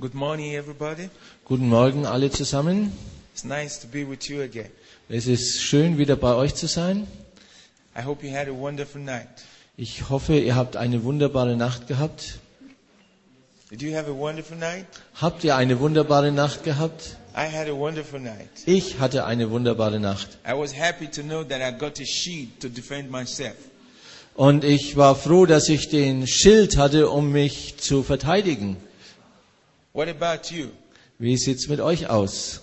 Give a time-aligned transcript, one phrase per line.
[0.00, 1.10] Good morning, everybody.
[1.44, 2.90] Guten Morgen alle zusammen.
[3.34, 4.70] It's nice to be with you again.
[5.10, 7.06] Es ist schön, wieder bei euch zu sein.
[7.94, 9.28] I hope you had a wonderful night.
[9.76, 12.38] Ich hoffe, ihr habt eine wunderbare Nacht gehabt.
[13.70, 14.86] Did you have a wonderful night?
[15.20, 17.18] Habt ihr eine wunderbare Nacht gehabt?
[17.36, 18.48] I had a wonderful night.
[18.64, 20.38] Ich hatte eine wunderbare Nacht.
[20.48, 23.56] I was happy to know that I got a shield to defend myself.
[24.34, 28.78] Und ich war froh, dass ich den Schild hatte, um mich zu verteidigen.
[29.92, 30.70] What about you?
[31.18, 32.60] Wie sieht's mit euch aus?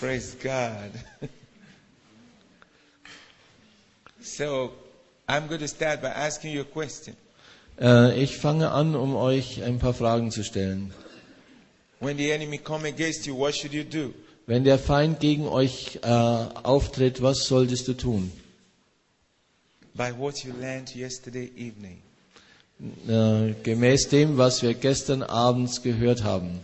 [0.00, 0.90] Praise God.
[4.20, 4.72] so,
[5.28, 7.16] I'm going to start by asking you a question.
[7.80, 10.92] Äh, ich fange an, um euch ein paar Fragen zu stellen.
[12.00, 14.12] When the enemy come against you, what should you do?
[14.46, 18.30] Wenn der Feind gegen euch äh, auftritt, was solltest du tun?
[19.96, 22.02] By what you learned yesterday evening.
[23.08, 26.58] Äh, gemäß dem, was wir gestern abends gehört haben.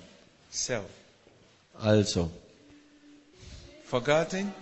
[0.51, 0.81] So,
[1.79, 2.31] Also,
[3.85, 4.53] forgotten?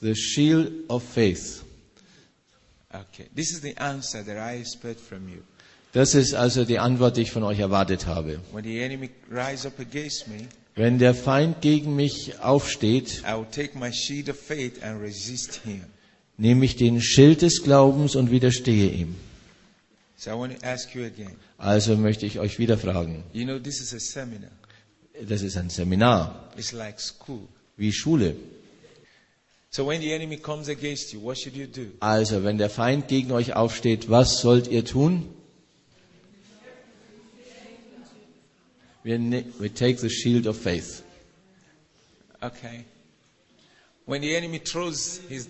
[0.00, 1.62] the shield of faith.
[2.92, 3.26] Okay.
[3.34, 5.40] This is the answer that I expect from you.
[5.92, 8.40] Das ist also die Antwort, die ich von euch erwartet habe.
[8.52, 13.46] When the enemy rise up against me, Wenn der Feind gegen mich aufsteht, I will
[13.50, 15.84] take my shield of faith and resist him.
[16.36, 19.14] Nehme ich den Schild des Glaubens und widerstehe ihm.
[20.16, 21.36] So I want to ask you again.
[21.58, 23.24] Also möchte ich euch wieder fragen.
[23.32, 24.50] You know, this is a seminar.
[25.28, 27.46] Das ist ein Seminar, It's like school.
[27.76, 28.34] wie Schule.
[29.70, 31.86] So when the enemy comes against you, what should you do?
[32.00, 35.28] Also, wenn der Feind gegen euch aufsteht, was sollt ihr tun?
[39.02, 41.02] Wir ne- we take the shield of faith.
[42.40, 42.84] Okay.
[44.06, 45.48] When the enemy throws his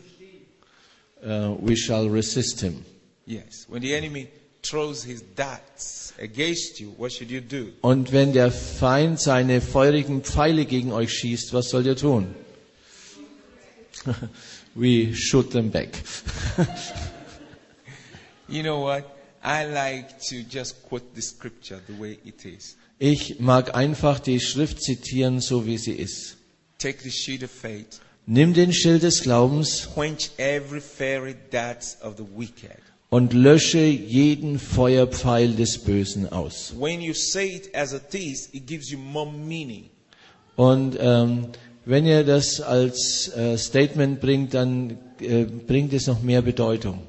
[1.24, 2.84] Uh, we shall resist him.
[3.26, 4.28] yes, when the enemy
[4.62, 7.72] throws his darts against you, what should you do?
[7.80, 12.34] Und wenn der Feind seine feurigen Pfeile gegen euch schießt, was sollt ihr tun?
[14.74, 15.88] we shoot them back.
[18.48, 19.04] You know what?
[19.42, 22.76] I like to just quote the scripture the way it is.
[22.98, 26.36] Ich mag einfach die Schrift zitieren, so wie sie ist.
[26.78, 29.86] Take the shield of faith, Nimm den Schild des Glaubens
[33.10, 36.74] und lösche jeden Feuerpfeil des Bösen aus.
[36.78, 39.90] When you say it as it is, it gives you more meaning.
[40.56, 41.48] Und ähm,
[41.84, 47.00] wenn ihr das als äh, Statement bringt, dann äh, bringt es noch mehr Bedeutung.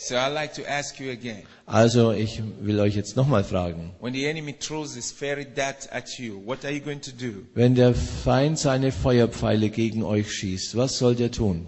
[0.00, 1.42] So like to ask you again.
[1.66, 3.90] Also ich will euch jetzt nochmal fragen.
[3.98, 7.44] When the enemy throws his fiery darts at you, what are you going to do?
[7.54, 11.66] Wenn der Feind seine Feuerpfeile gegen euch schießt, was sollt ihr tun?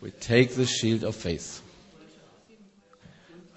[0.00, 1.60] We take the shield of faith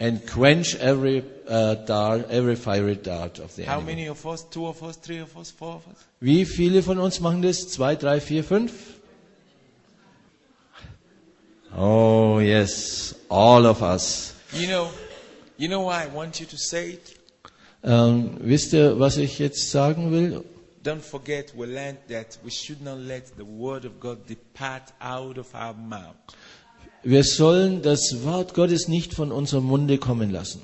[0.01, 3.85] and quench every uh, dart, every fiery dart of the How enemy.
[3.93, 4.43] many of us?
[4.49, 4.97] Two of us?
[4.97, 5.51] Three of us?
[5.51, 6.03] Four of us?
[6.19, 7.69] Wie viele von uns machen das?
[7.69, 8.73] Zwei, drei, vier, fünf?
[11.75, 14.33] Oh yes, all of us.
[14.53, 14.89] You know,
[15.57, 17.15] you know why I want you to say it?
[17.83, 20.43] Ähm, wisst ihr, was ich jetzt sagen will?
[20.83, 25.37] Don't forget, we learned that we should not let the word of God depart out
[25.37, 26.15] of our mouth.
[27.03, 30.61] Wir sollen das Wort Gottes nicht von unserem Munde kommen lassen.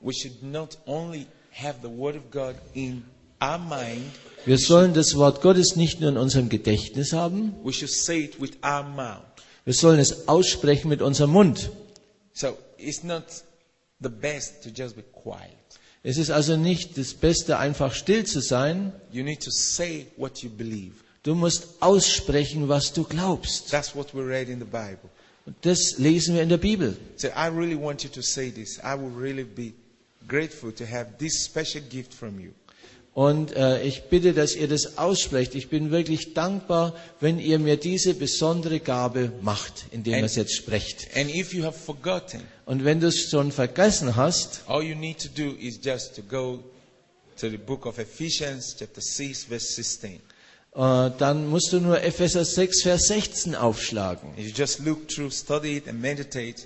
[0.00, 3.04] We should not only have the word of God in
[3.40, 4.10] our mind,
[4.44, 8.40] Wir sollen das Wort Gottes nicht nur in unserem Gedächtnis haben, we should say it
[8.40, 9.31] with our mouth.
[9.64, 11.70] Wir sollen es aussprechen mit unserem Mund.
[12.34, 13.24] So it's not
[14.00, 15.50] the best to just be quiet.
[16.02, 18.92] Es ist also nicht das Beste, einfach still zu sein.
[19.12, 20.94] You need to say what you believe.
[21.22, 23.70] Du musst aussprechen, was du glaubst.
[23.70, 25.08] That's what we read in the Bible.
[25.46, 26.96] Und das lesen wir in der Bibel.
[27.16, 28.78] So I really want you to say this.
[28.78, 29.74] I will really be
[30.26, 32.50] grateful to have this special gift from you.
[33.14, 35.54] Und äh, ich bitte, dass ihr das aussprecht.
[35.54, 40.56] Ich bin wirklich dankbar, wenn ihr mir diese besondere Gabe macht, indem ihr es jetzt
[40.56, 41.08] sprecht.
[41.14, 45.18] And if you have forgotten, Und wenn du es schon vergessen hast, all you need
[45.18, 46.64] to do is just to go
[47.38, 50.12] to the book of Ephesians, chapter 6, verse 16.
[50.74, 54.30] äh, dann musst du nur Epheser 6, Vers 16 aufschlagen.
[54.38, 56.62] You just look through, study it, and meditate,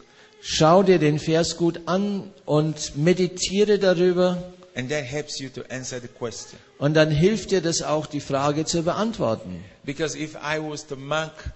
[0.49, 4.53] Schau dir den Vers gut an und meditiere darüber.
[4.77, 6.59] And that helps you to answer the question.
[6.79, 9.65] Und dann hilft dir das auch, die Frage zu beantworten.
[9.85, 11.51] Because if I was to mark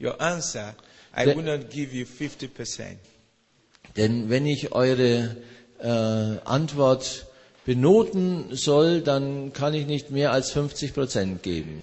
[0.00, 0.74] your answer,
[1.16, 2.96] I would not give you 50%.
[3.96, 5.36] Denn wenn ich eure
[5.80, 7.26] äh, Antwort
[7.64, 11.82] benoten soll, dann kann ich nicht mehr als 50 Prozent geben.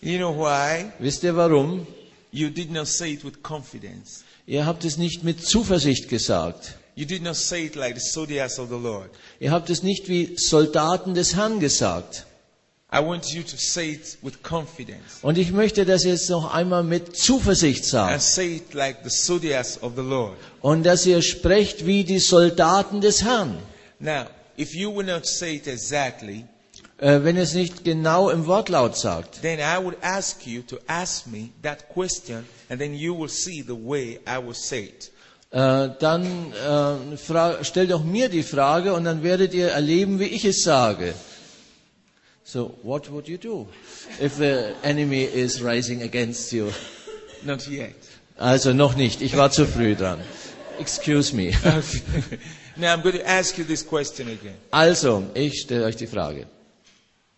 [0.00, 0.86] You know why?
[0.98, 1.86] Wisst ihr warum?
[2.32, 4.24] You did not say it with confidence.
[4.46, 6.76] Ihr habt es nicht mit Zuversicht gesagt.
[6.96, 9.10] You did not say it like the soldiers of the Lord.
[9.38, 12.24] Ihr habt es nicht wie Soldaten des Herrn gesagt.
[12.92, 16.54] I want you to say it with confidence Und ich möchte, dass ihr es noch
[16.54, 18.22] einmal mit Zuversicht and sagt.
[18.22, 20.36] say it like the soldiers of the Lord.
[20.62, 23.58] Und dass ihr sprecht wie die Soldaten des Herrn.
[23.98, 24.26] Now,
[24.58, 26.46] if you will not say it exactly,
[26.98, 29.42] Äh, wenn ihr es nicht genau im Wortlaut sagt.
[29.42, 33.60] then I would ask you to ask me that question and then you will see
[33.62, 35.10] the way I will say it.
[35.50, 40.44] Äh, dann äh, stellt doch mir die Frage und dann werdet ihr erleben, wie ich
[40.44, 41.14] es sage.
[42.44, 43.66] So, what would you do
[44.20, 46.70] if the enemy is rising against you?
[47.42, 47.94] Not yet.
[48.38, 50.20] Also noch nicht, ich war zu früh dran.
[50.78, 51.52] Excuse me.
[51.64, 52.38] Okay.
[52.76, 54.54] now I'm going to ask you this question again.
[54.70, 56.46] Also, ich stelle euch die Frage.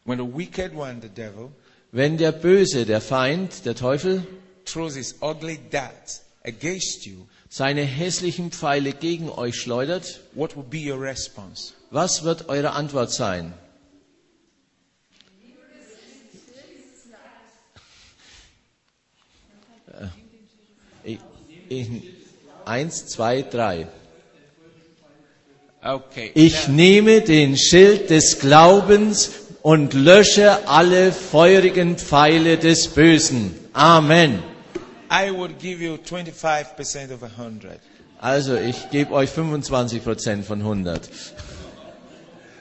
[0.05, 1.52] When the wicked one, the devil,
[1.90, 4.26] Wenn der Böse, der Feind, der Teufel,
[4.66, 10.91] throws his ugly darts against you, seine hässlichen Pfeile gegen euch schleudert, what will be
[10.93, 11.73] your response?
[11.91, 13.55] was wird eure Antwort sein?
[21.05, 21.17] Äh,
[21.69, 22.03] ich-
[22.65, 23.87] Eins, zwei, drei.
[25.83, 26.33] Okay.
[26.35, 29.31] Ich nehme den Schild des Glaubens
[29.62, 33.55] und lösche alle feurigen Pfeile des Bösen.
[33.73, 34.43] Amen.
[35.10, 37.81] I would give you 25% of 100.
[38.20, 41.08] Also ich gebe euch 25 Prozent von 100.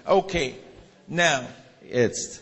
[0.05, 0.55] Okay.
[1.07, 1.45] Now,
[1.83, 2.41] Jetzt.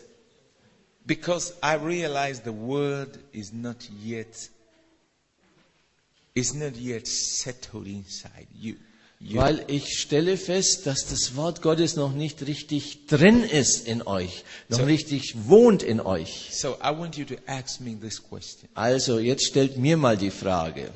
[1.05, 4.49] because I realize the word is not yet
[6.33, 8.75] is not yet settled inside you.
[9.21, 14.44] Weil ich stelle fest, dass das Wort Gottes noch nicht richtig drin ist in euch,
[14.69, 16.50] noch So- richtig wohnt in euch.
[16.51, 18.69] so I want you to ask me this question.
[18.75, 20.91] Also jetzt stellt mir mal die Frage,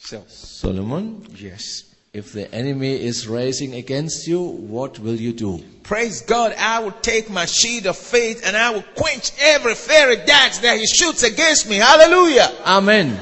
[0.00, 1.84] So, Solomon, yes.
[2.14, 4.38] if the enemy is rising against you,
[4.68, 5.60] what will you do?
[5.82, 10.16] Praise God, I will take my shield of faith and I will quench every fairy
[10.18, 11.76] dart that he shoots against me.
[11.76, 12.50] Hallelujah.
[12.64, 13.18] Amen.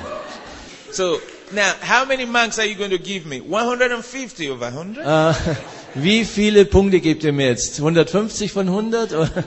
[0.92, 1.20] So,
[1.52, 3.40] now, how many marks are you going to give me?
[3.40, 5.04] 150 over 100?
[5.04, 5.34] Äh,
[5.94, 7.78] wie viele Punkte gebt ihr mir jetzt?
[7.78, 9.12] 150 von 100?
[9.12, 9.44] oder?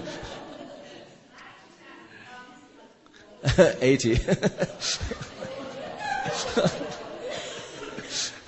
[3.82, 4.20] 80.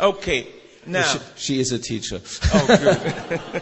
[0.02, 0.48] Okay.
[0.88, 2.20] Now, She, she is a teacher.
[2.56, 3.62] oh, good.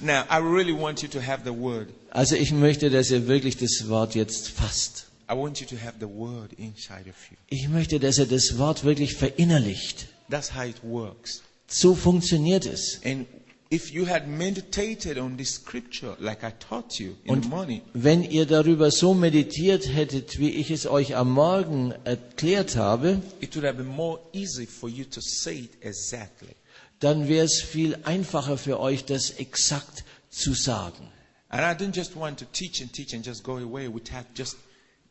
[0.00, 1.88] now, I really want you to have the word.
[2.10, 5.03] Also ich möchte, dass ihr wirklich das Wort jetzt fasst.
[5.28, 7.36] I want you to have the word inside of you.
[7.48, 10.08] Ich möchte, dass ihr das Wort wirklich verinnerlicht.
[10.28, 11.42] That's how it works.
[11.66, 13.00] So funktioniert es.
[13.04, 13.26] And
[13.70, 17.80] if you had meditated on this scripture like I taught you in the Und morning,
[17.94, 23.54] wenn ihr darüber so meditiert hättet, wie ich es euch am Morgen erklärt habe, it
[23.56, 26.54] would have been more easy for you to say it exactly.
[27.00, 31.08] dann wäre es viel einfacher für euch, das exakt zu sagen.
[31.48, 34.56] And I don't just want to teach and teach and just go away without just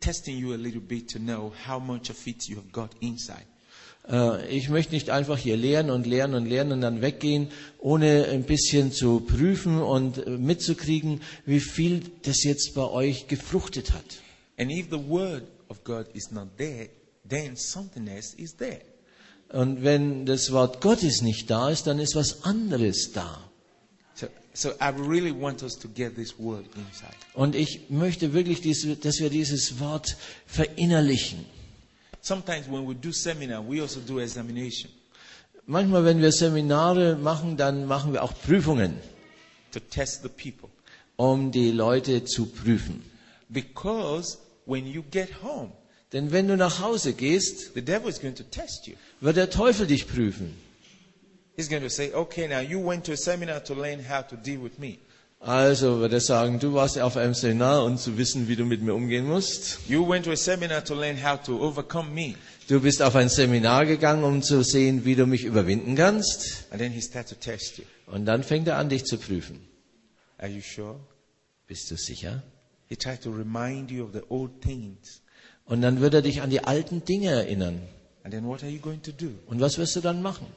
[0.03, 3.45] testing you a little bit to know how much of it you have got inside.
[4.09, 7.47] Äh, Ich möchte nicht einfach hier lehren und lehren und lehren und dann weggehen,
[7.79, 13.93] ohne ein bisschen zu prüfen und äh, mitzukriegen, wie viel das jetzt bei euch gefruchtet
[13.93, 14.05] hat.
[14.57, 16.89] And if the word of God is not there,
[17.27, 18.81] then something else is there.
[19.49, 23.49] Und wenn das Wort Gottes nicht da ist, dann ist was anderes da.
[27.33, 30.15] Und ich möchte wirklich, diese, dass wir dieses Wort
[30.45, 31.45] verinnerlichen.
[32.21, 34.89] Sometimes when we do seminar, we also do examination
[35.65, 38.95] Manchmal, wenn wir Seminare machen, dann machen wir auch Prüfungen,
[39.71, 40.69] to test the people.
[41.15, 43.01] um die Leute zu prüfen.
[43.49, 45.71] Because when you get home,
[46.11, 48.93] Denn wenn du nach Hause gehst, the devil is going to test you.
[49.21, 50.53] wird der Teufel dich prüfen.
[51.55, 54.35] He's going to say, okay, now you went to a seminar to learn how to
[54.35, 54.99] deal with me.
[55.39, 58.81] Also wird er sagen, du warst auf einem Seminar, um zu wissen, wie du mit
[58.81, 59.79] mir umgehen musst.
[59.89, 62.35] You went to a seminar to learn how to overcome me.
[62.69, 66.65] Du bist auf ein Seminar gegangen, um zu sehen, wie du mich überwinden kannst.
[66.71, 67.83] And then he starts to test you.
[68.07, 69.59] Und dann fängt er an, dich zu prüfen.
[70.37, 70.95] Are you sure?
[71.67, 72.41] Bist du sicher?
[72.87, 75.21] He tries to remind you of the old things.
[75.65, 77.81] Und dann wird er dich an die alten Dinge erinnern.
[78.23, 79.31] And then what are you going to do?
[79.47, 80.47] Und was wirst du dann machen?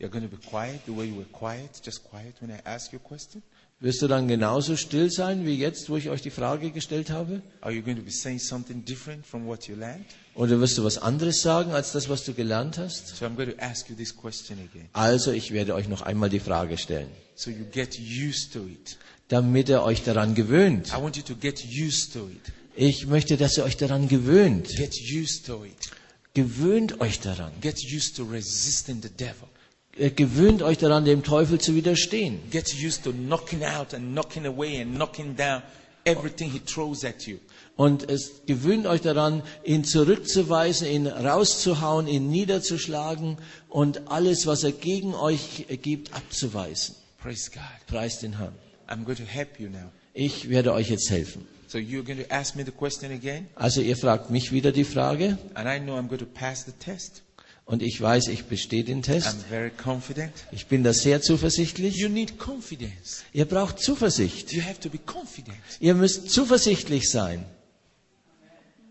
[0.00, 2.92] You're going to be quiet the way you were quiet, just quiet when I ask
[2.92, 3.42] you a question?
[3.80, 7.42] Wirst du dann genauso still sein wie jetzt, wo ich euch die Frage gestellt habe?
[7.60, 10.04] Are you going to be saying something different from what you learned?
[10.34, 13.08] Oder wirst du was anderes sagen als das, was du gelernt hast?
[13.16, 14.88] So I'm going to ask you this question again.
[14.94, 18.96] Also, ich werde euch noch einmal die Frage stellen, So you get used to it.
[19.28, 20.88] damit ihr euch daran gewöhnt.
[20.88, 22.52] I want you to get used to it.
[22.76, 24.68] Ich möchte, dass ihr euch daran gewöhnt.
[24.76, 25.90] Get used to it.
[26.32, 27.52] Gewöhnt euch daran.
[27.60, 29.48] Get used to resisting the devil.
[29.96, 32.40] Äh, Gewöhnt euch daran, dem Teufel zu widerstehen.
[32.50, 35.62] Get used to knocking out and knocking away and knocking down
[36.04, 37.38] everything he throws at you.
[37.76, 43.36] Und es gewöhnt euch daran, ihn zurückzuweisen, ihn rauszuhauen, ihn niederzuschlagen
[43.68, 46.94] und alles, was er gegen euch gibt, abzuweisen.
[47.20, 47.62] Praise God.
[47.88, 48.54] Preist den Herrn.
[48.88, 49.90] I'm going to help you now.
[50.12, 51.46] Ich werde euch jetzt helfen.
[51.66, 54.84] So you're going to ask me the question again, Also ihr fragt mich wieder die
[54.84, 57.22] Frage and I know I'm going to pass the test.
[57.66, 59.42] Und ich weiß, ich bestehe den I'm Test.
[59.48, 60.32] very confident.
[60.52, 61.96] Ich bin da sehr zuversichtlich.
[61.96, 63.24] You need confidence.
[63.32, 64.52] Ihr braucht Zuversicht.
[64.52, 65.56] You have to be confident.
[65.80, 67.44] Ihr müsst zuversichtlich sein.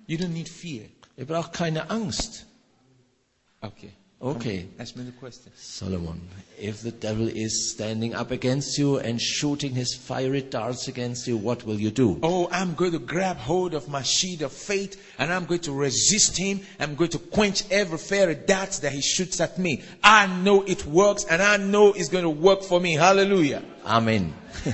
[0.07, 0.85] You don't need fear.
[1.17, 2.45] Ihr braucht keine Angst.
[3.61, 3.93] Okay.
[4.23, 4.67] Okay.
[4.79, 5.51] Ask me the question.
[5.57, 6.21] Solomon,
[6.57, 11.35] if the devil is standing up against you and shooting his fiery darts against you,
[11.35, 12.19] what will you do?
[12.23, 15.73] Oh, I'm going to grab hold of my shield of faith and I'm going to
[15.73, 16.61] resist him.
[16.79, 19.83] I'm going to quench every fairy darts that he shoots at me.
[20.01, 22.93] I know it works and I know it's going to work for me.
[22.93, 23.61] Hallelujah.
[23.85, 24.33] Amen.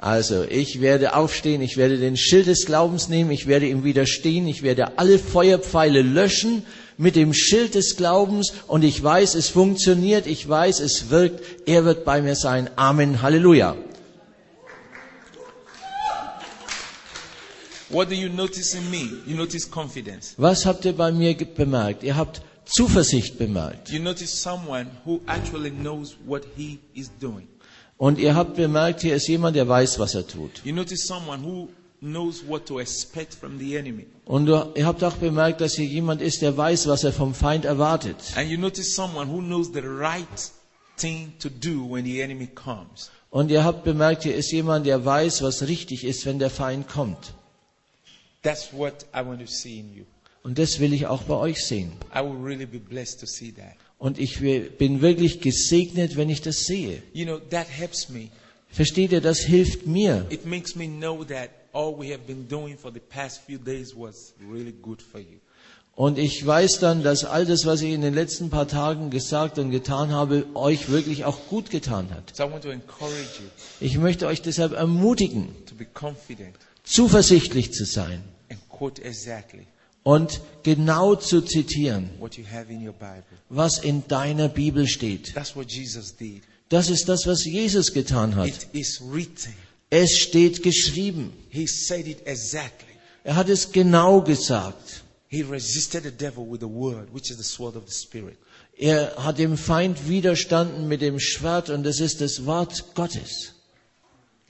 [0.00, 4.46] Also, ich werde aufstehen, ich werde den Schild des Glaubens nehmen, ich werde ihm widerstehen,
[4.46, 6.62] ich werde alle Feuerpfeile löschen
[6.98, 11.84] mit dem Schild des Glaubens und ich weiß, es funktioniert, ich weiß, es wirkt, er
[11.84, 12.68] wird bei mir sein.
[12.76, 13.22] Amen.
[13.22, 13.76] Halleluja.
[17.90, 19.08] What do you notice in me?
[19.26, 20.34] You notice confidence.
[20.36, 22.02] Was habt ihr bei mir bemerkt?
[22.02, 23.90] Ihr habt Zuversicht bemerkt.
[23.90, 27.48] You notice someone who actually knows what he is doing.
[27.96, 30.60] Und ihr habt bemerkt, hier ist jemand, der weiß, was er tut.
[30.64, 34.06] You notice someone who knows what to expect from the enemy.
[34.24, 37.64] Und ihr habt auch bemerkt, dass hier jemand ist, der weiß, was er vom Feind
[37.64, 38.16] erwartet.
[38.36, 40.28] And you notice someone who knows the right
[40.96, 43.10] thing to do when the enemy comes.
[43.30, 46.88] Und ihr habt bemerkt, hier ist jemand, der weiß, was richtig ist, wenn der Feind
[46.88, 47.34] kommt.
[48.42, 50.04] That's what I want to see in you.
[50.42, 51.92] Und das will ich auch bei euch sehen.
[52.14, 53.74] I will really be blessed to see that.
[53.98, 57.02] Und ich will- bin wirklich gesegnet, wenn ich das sehe.
[57.12, 58.28] You know, that helps me.
[58.70, 60.26] Versteht ihr, das hilft mir.
[60.30, 63.94] It makes me know that all we have been doing for the past few days
[63.96, 65.38] was really good for you.
[65.94, 69.58] Und ich weiß dann, dass all das, was ich in den letzten paar Tagen gesagt
[69.58, 72.36] und getan habe, euch wirklich auch gut getan hat.
[72.36, 73.48] So I want to encourage you
[73.80, 75.48] Ich möchte euch deshalb ermutigen,
[76.84, 79.66] zuversichtlich zu sein and quote exactly
[80.02, 82.08] und genau zu zitieren,
[83.50, 85.34] was in deiner Bibel steht.
[86.70, 88.48] Das ist das, was Jesus getan hat.
[88.48, 89.54] It is written.
[89.90, 91.32] Es steht geschrieben.
[91.48, 92.94] He said it exactly.
[93.24, 95.02] Er hat es genau gesagt.
[95.28, 98.36] He resisted the devil with the word, which is the sword of the Spirit.
[98.78, 103.54] Er hat dem Feind widerstanden mit dem Schwert und das ist das Wort Gottes.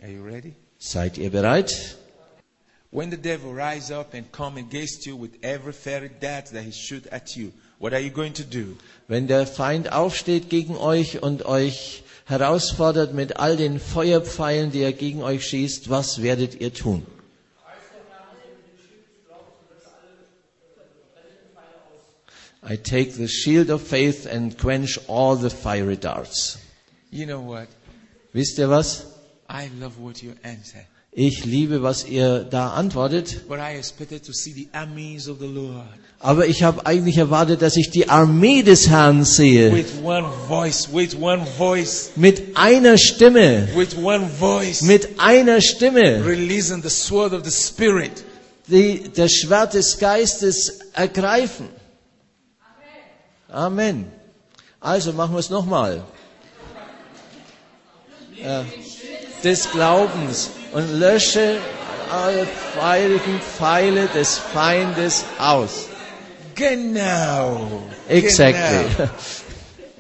[0.01, 0.55] Are you ready?
[0.79, 1.97] Seid ihr bereit?
[2.91, 6.73] When the devil rise up and come against you with every fairy dart that he
[6.73, 8.77] shoot at you, what are you going to do?
[9.09, 14.93] Wenn der Feind aufsteht gegen euch und euch herausfordert mit all den Feuerpfeilen, die er
[14.93, 17.07] gegen euch schießt, was werdet ihr tun?
[22.63, 26.59] I take the shield of faith and quench all the fiery darts.
[27.11, 27.69] You know what?
[28.35, 29.07] Wisst ihr was?
[29.49, 30.85] I love what you answer.
[31.21, 33.41] Ich liebe, was ihr da antwortet.
[36.21, 39.85] Aber ich habe eigentlich erwartet, dass ich die Armee des Herrn sehe.
[40.47, 43.67] voice, Mit einer Stimme.
[44.39, 46.25] voice, Mit einer Stimme.
[46.25, 48.25] releasing the sword of the Spirit.
[48.69, 51.69] Die das Schwert des Geistes ergreifen.
[53.49, 54.07] Amen.
[54.79, 56.05] Also machen wir es nochmal.
[58.41, 58.63] Äh,
[59.43, 61.57] des Glaubens und lösche
[62.11, 65.87] alle feurigen Pfeile des Feindes aus.
[66.55, 67.83] Genau.
[68.09, 68.85] Exactly.
[68.97, 69.11] Genau.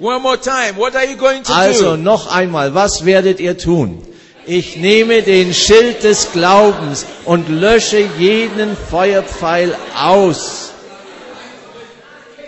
[0.14, 0.76] One more time.
[0.76, 2.02] What are you going to Also do?
[2.02, 4.02] noch einmal, was werdet ihr tun?
[4.46, 10.70] Ich nehme den Schild des Glaubens und lösche jeden Feuerpfeil aus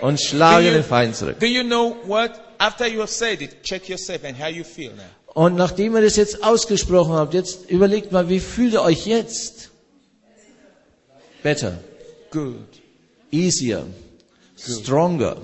[0.01, 1.39] und schlage you- den Feind zurück.
[1.39, 2.31] Do you know what?
[2.57, 5.03] After you have said it, check yourself and how you feel now.
[5.33, 9.69] Und nachdem ihr das jetzt ausgesprochen habt, jetzt überlegt mal, wie fühlt ihr euch jetzt?
[11.41, 11.79] Better,
[12.31, 12.67] Good.
[13.31, 13.85] easier,
[14.57, 15.37] stronger.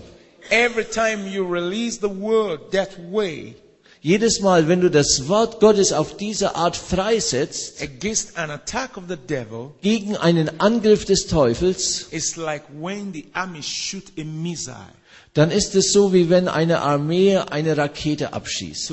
[0.49, 3.55] Every time you release the word that way
[4.01, 9.05] Jedes Mal, wenn du das Wort Gottes auf diese Art freisetzt, against an attack of
[9.09, 14.93] the devil, gegen einen Angriff des Teufels, it's like when the army shoot a missile
[15.37, 18.91] dann ist es so, wie wenn eine Armee eine Rakete abschießt,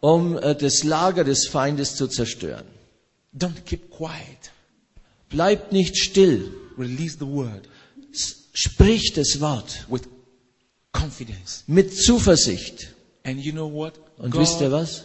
[0.00, 2.66] um äh, das Lager des Feindes zu zerstören.
[3.36, 4.50] Don't keep quiet.
[5.28, 6.52] Bleibt nicht still.
[6.76, 7.68] Release the word
[8.12, 10.02] S- Sprich das Wort with
[10.92, 11.62] confidence.
[11.68, 12.88] mit Zuversicht.
[13.24, 13.94] And you know what?
[14.18, 15.02] Und wisst ihr was?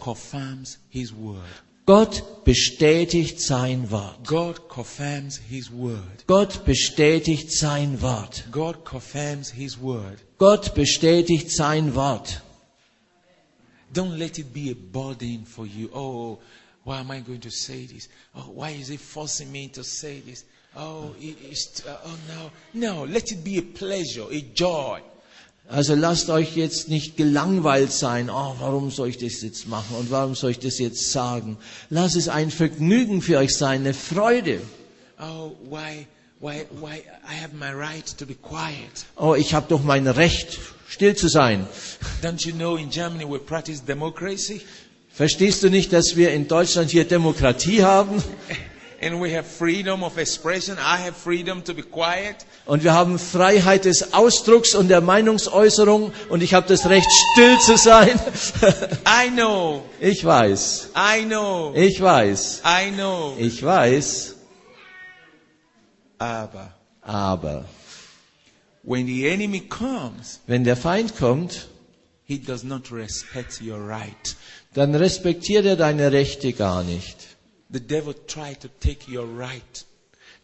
[1.86, 2.26] Confirms his word.
[2.26, 4.26] Gott bestätigt sein Wort.
[4.26, 6.24] God confirms his word.
[6.26, 8.44] Gott bestätigt sein Wort.
[8.50, 10.20] God confirms his word.
[10.38, 12.40] Gott bestätigt sein Wort.
[13.92, 15.88] Don't let it be a burden for you.
[15.94, 16.38] Oh,
[16.84, 18.08] why am I going to say this?
[18.34, 20.44] Oh, why is it forcing me to say this?
[20.76, 22.50] Oh, it, it's, uh, oh no.
[22.74, 25.00] No, let it be a pleasure, a joy.
[25.68, 28.30] Also lasst euch jetzt nicht gelangweilt sein.
[28.30, 29.96] Oh, warum soll ich das jetzt machen?
[29.96, 31.56] Und warum soll ich das jetzt sagen?
[31.90, 34.60] Lass es ein Vergnügen für euch sein, eine Freude.
[35.20, 36.06] Oh, why,
[36.40, 37.02] why, why?
[37.28, 39.06] I have my right to be quiet.
[39.16, 40.58] Oh, ich habe doch mein Recht,
[40.88, 41.66] still zu sein.
[42.22, 44.60] Don't you know in Germany we practice democracy?
[45.10, 48.22] Verstehst du nicht, dass wir in Deutschland hier Demokratie haben?
[49.02, 50.78] And we have freedom of expression.
[50.78, 52.46] I have freedom to be quiet.
[52.64, 57.58] Und wir haben Freiheit des Ausdrucks und der Meinungsäußerung und ich habe das Recht, still
[57.60, 58.18] zu sein.
[59.06, 59.82] I know.
[60.00, 61.72] Ich weiß, I know.
[61.74, 63.34] ich weiß, I know.
[63.38, 64.34] ich weiß,
[66.18, 66.72] Aber
[67.02, 67.66] aber
[68.82, 71.68] when the enemy comes, wenn der Feind kommt,
[72.24, 74.36] he does not respect your right.
[74.74, 77.35] dann respektiert er deine Rechte gar nicht.
[77.70, 79.84] The devil tried to take your right.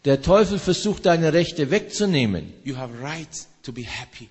[0.04, 2.52] Der Teufel versucht deine Rechte wegzunehmen.
[2.64, 4.28] You have right to be happy.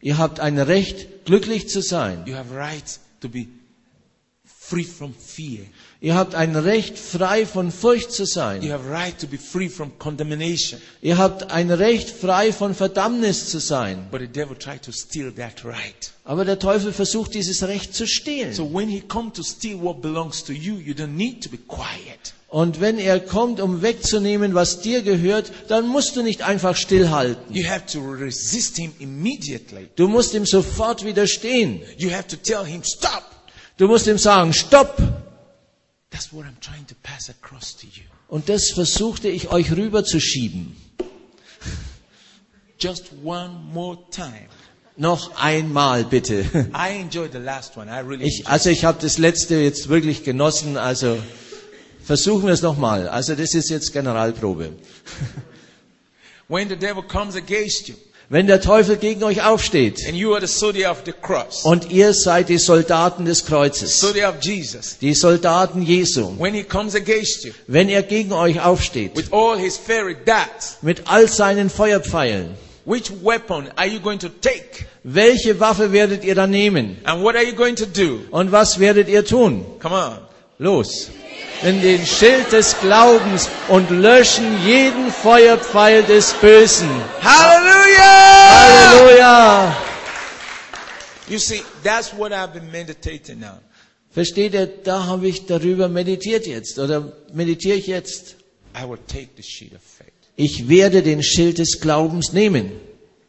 [0.00, 2.24] Ihr habt ein Recht, glücklich zu sein.
[2.26, 3.46] You have right to be
[4.44, 5.64] free from fear.
[6.02, 8.72] Ihr habt ein Recht, frei von Furcht zu You sein.
[8.72, 10.80] have right to be free from condemnation.
[11.00, 14.08] Ihr habt ein Recht, frei von Verdammnis zu sein.
[14.10, 16.10] But the devil tried to steal that right.
[16.24, 18.52] Aber der Teufel versucht, dieses Recht zu stehlen.
[18.52, 21.58] So when he comes to steal what belongs to you, you don't need to be
[21.68, 22.34] quiet.
[22.48, 27.54] Und wenn er kommt, um wegzunehmen, was dir gehört, dann musst du nicht einfach stillhalten.
[27.54, 29.88] You have to resist him immediately.
[29.94, 31.80] Du musst ihm sofort widerstehen.
[31.96, 33.22] You have to tell him, stop.
[33.78, 35.21] Du musst ihm sagen, stopp!
[38.28, 40.76] Und das versuchte ich euch rüberzuschieben.
[42.78, 44.48] Just one more time.
[44.96, 46.44] Noch einmal bitte.
[46.74, 47.88] I enjoyed the last one.
[47.90, 50.76] I really Ich, also ich habe das letzte jetzt wirklich genossen.
[50.76, 51.18] Also
[52.02, 53.08] versuchen wir es nochmal.
[53.08, 54.72] Also das ist jetzt Generalprobe.
[56.48, 57.94] When the devil comes against you
[58.32, 60.00] Wenn der Teufel gegen euch aufsteht
[61.20, 64.02] cross, und ihr seid die Soldaten des Kreuzes,
[64.40, 69.58] Jesus, die Soldaten Jesu, you wenn er gegen euch aufsteht all
[70.24, 72.54] darts, mit all seinen Feuerpfeilen,
[72.86, 74.86] which weapon are you going to take?
[75.04, 76.96] welche Waffe werdet ihr dann nehmen?
[77.04, 78.20] And what are you going to do?
[78.30, 79.62] Und was werdet ihr tun?
[79.78, 80.31] Come on.
[80.58, 81.10] Los!
[81.62, 86.88] In den Schild des Glaubens und löschen jeden Feuerpfeil des Bösen.
[87.20, 88.50] Hallelujah!
[88.50, 89.76] Halleluja!
[91.28, 93.58] You see, that's what I've been meditating on.
[94.10, 98.36] Versteht ihr, da habe ich darüber meditiert jetzt oder meditiere ich jetzt.
[98.76, 102.72] I will take the sheet of faith Ich werde den Schild des Glaubens nehmen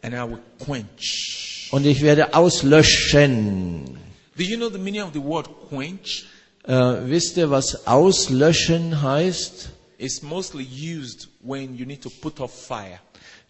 [0.01, 1.69] and I will quench.
[1.71, 3.85] und ich werde auslöschen.
[4.35, 6.25] Do you know the meaning of the word quench?
[6.65, 9.69] Äh, wisst ihr, was auslöschen heißt?
[9.97, 12.99] It's mostly used when you need to put off fire.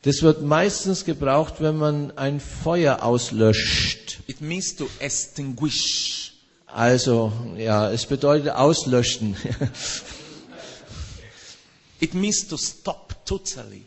[0.02, 4.20] Das wird meistens gebraucht, wenn man ein Feuer auslöscht.
[4.28, 6.34] It means to extinguish.
[6.66, 9.36] Also, ja, es bedeutet auslöschen.
[12.00, 13.84] It means to stop totally.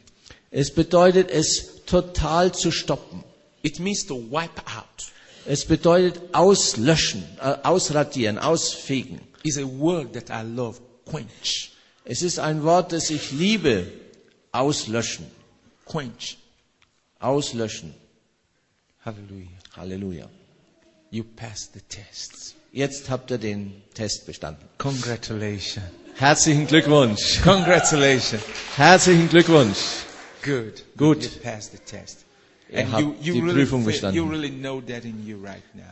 [0.51, 3.25] Es bedeutet es total zu stoppen.
[3.63, 5.13] It means to wipe out.
[5.47, 9.21] Es bedeutet auslöschen, äh, ausradieren, ausfegen.
[9.43, 10.81] It's a word that I love.
[11.09, 11.73] Quench.
[12.05, 13.87] Es ist ein Wort, das ich liebe.
[14.53, 15.27] Auslöschen.
[15.85, 16.39] Quench.
[17.21, 17.95] Auslöschen.
[19.05, 19.49] Hallelujah.
[19.77, 20.29] Halleluja.
[21.11, 22.55] You passed the tests.
[22.73, 24.69] Jetzt habt ihr den Test bestanden.
[24.79, 25.87] Congratulations.
[26.17, 27.41] Herzlichen Glückwunsch.
[27.43, 28.43] Congratulations.
[28.77, 29.79] Herzlichen Glückwunsch.
[30.43, 30.85] Good.
[30.97, 31.23] Good.
[31.23, 32.26] You passed the test.
[32.69, 34.19] Ihr And habt you, you, die Prüfung bestanden.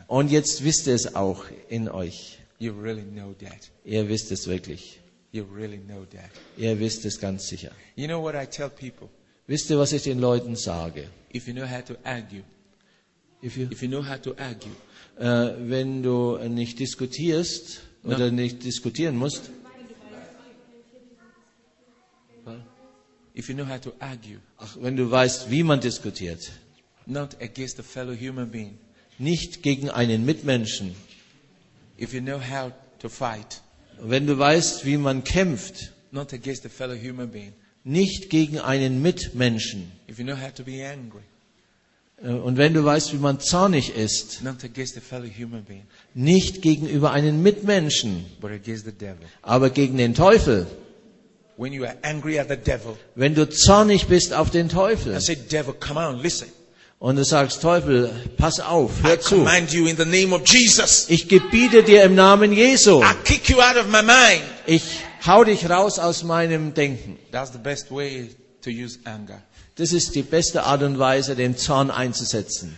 [0.07, 2.37] Und jetzt wisst ihr es auch in euch.
[2.59, 4.99] Ihr wisst es wirklich.
[5.31, 7.71] Ihr wisst es ganz sicher.
[9.47, 11.07] Wisst ihr, was ich den Leuten sage?
[15.17, 19.49] Wenn du nicht diskutierst oder nicht diskutieren musst,
[24.57, 26.51] ach, wenn du weißt, wie man diskutiert,
[27.05, 28.77] not against a fellow human being,
[29.17, 30.95] nicht gegen einen if Mitmenschen,
[31.97, 33.61] you know how to fight,
[34.01, 37.53] wenn du weißt, wie man kämpft, not against a fellow human being.
[37.83, 39.91] nicht gegen einen Mitmenschen.
[40.09, 41.21] If you know how to be angry,
[42.21, 44.41] Äh, Und wenn du weißt, wie man zornig ist,
[46.13, 48.25] nicht gegenüber einem Mitmenschen,
[49.41, 50.67] aber gegen den Teufel.
[53.15, 55.17] Wenn du zornig bist auf den Teufel
[57.05, 59.45] und du sagst, Teufel, pass auf, hör zu.
[61.07, 62.99] Ich gebiete dir im Namen Jesu.
[63.03, 64.41] I kick you out of my mind.
[64.65, 64.81] Ich
[65.23, 67.19] hau dich raus aus meinem Denken.
[67.31, 68.31] That's the best way
[68.63, 69.39] to use anger.
[69.75, 72.75] Das ist die beste Art und Weise, den Zorn einzusetzen.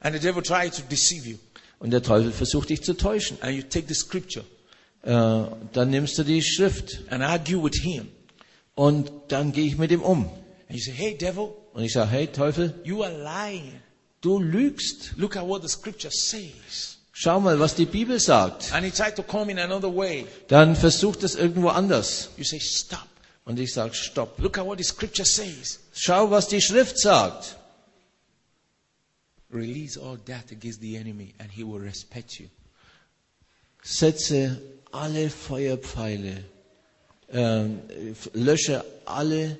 [0.00, 1.36] And the devil tries to deceive you.
[1.78, 3.36] Und der Teufel versucht dich zu täuschen.
[3.40, 4.44] And you take the scripture
[5.02, 8.08] Äh, dann nimmst du die Schrift and argue with him.
[8.74, 10.24] und dann gehe ich mit ihm um.
[10.68, 11.50] And you say, Hey, devil,
[11.80, 13.80] Und ich sage, hey Teufel, you are lying.
[14.20, 15.14] du lügst.
[15.16, 16.98] Look at what the scripture says.
[17.10, 18.70] Schau mal, was die Bibel sagt.
[18.74, 20.26] And he tried to come in another way.
[20.48, 22.28] Dann versucht es irgendwo anders.
[22.36, 23.08] You say, Stop.
[23.46, 24.38] Und ich sage, stopp.
[24.40, 25.78] Look at what the scripture says.
[25.94, 27.56] Schau, was die Schrift sagt.
[29.50, 32.48] Release all that against the enemy and he will respect you.
[33.82, 34.60] Setze
[34.92, 36.44] alle Feuerpfeile,
[37.32, 37.80] ähm,
[38.34, 39.58] lösche alle,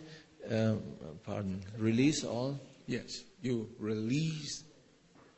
[0.49, 0.79] ähm,
[1.25, 3.25] pardon, release all Yes.
[3.43, 4.65] You release.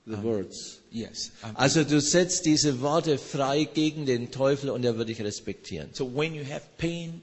[0.07, 0.81] the words.
[0.91, 1.31] Yes.
[1.45, 5.91] Um, Also du setzt diese Worte frei gegen den Teufel und er wird dich respektieren.
[5.93, 7.23] so when you have pain,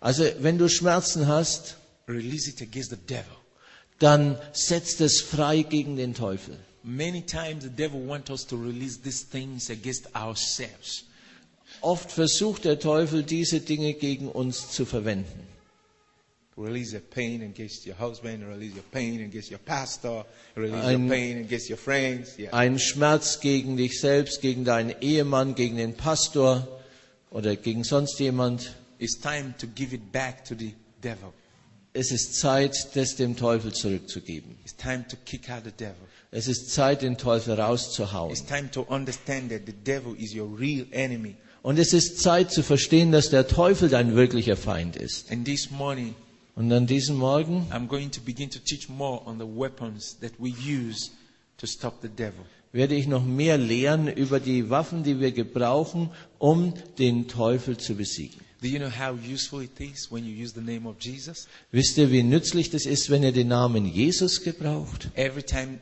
[0.00, 1.76] Also wenn du Schmerzen hast,
[2.08, 3.36] release it against the devil.
[4.00, 6.56] dann setzt es frei gegen den Teufel.
[6.82, 11.04] Many times the devil wants us to release these things against ourselves.
[11.80, 15.46] Oft versucht der Teufel diese Dinge gegen uns zu verwenden.
[16.58, 20.24] Release your pain against your husband, release your pain against your pastor,
[20.56, 22.38] release Ein- your pain against your friends.
[22.38, 22.54] Yeah.
[22.54, 26.66] Ein Schmerz gegen dich selbst, gegen deinen Ehemann, gegen den Pastor
[27.30, 28.74] oder gegen sonst jemand.
[28.98, 31.34] It's time to give it back to the devil.
[31.92, 34.56] Es ist Zeit, das dem Teufel zurückzugeben.
[34.62, 35.94] It's time to kick out the devil.
[36.30, 38.30] Es ist Zeit, den Teufel rauszuhauen.
[38.30, 41.36] It's time to understand that the devil is your real enemy.
[41.62, 45.30] Und es ist Zeit zu verstehen, dass der Teufel dein wirklicher Feind ist.
[45.30, 46.14] And this morning,
[46.56, 47.66] Und an diesem Morgen
[52.72, 57.94] werde ich noch mehr lehren über die Waffen, die wir gebrauchen, um den Teufel zu
[57.94, 58.40] besiegen.
[61.70, 65.10] Wisst ihr, wie nützlich das ist, wenn ihr den Namen Jesus gebraucht?
[65.14, 65.78] Every time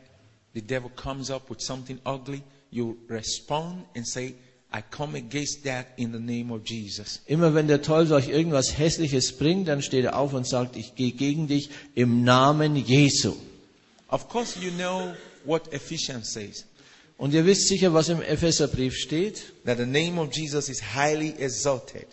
[0.55, 4.35] the devil comes up with something ugly, you respond and say,
[4.77, 7.21] I come against that in the name of Jesus.
[7.27, 10.97] Immer wenn der Teufel euch irgendwas Hässliches bringt, dann steht er auf und sagt, ich
[10.97, 13.35] gehe gegen dich im Namen Jesu.
[14.09, 15.13] Of course, you know
[15.45, 16.65] what Ephesians says
[17.19, 21.35] Und ihr wisst sicher, was im Epheserbrief steht, that the name of Jesus is highly
[21.39, 22.07] exalted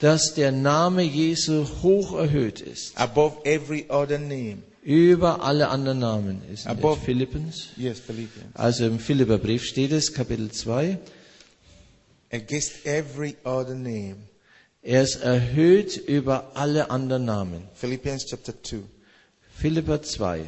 [0.00, 2.96] dass der Name Jesu hoch erhöht ist.
[2.98, 4.62] above every other name.
[4.82, 6.40] Über alle anderen Namen.
[6.52, 7.68] Ist Above- Philippens.
[7.76, 8.56] Yes, Philippians.
[8.56, 10.98] Also im Philipperbrief steht es, Kapitel 2.
[12.32, 14.16] Against every other name.
[14.82, 17.68] Er ist erhöht über alle anderen Namen.
[17.74, 18.78] Philippians chapter 2.
[19.58, 20.44] Philipper 2.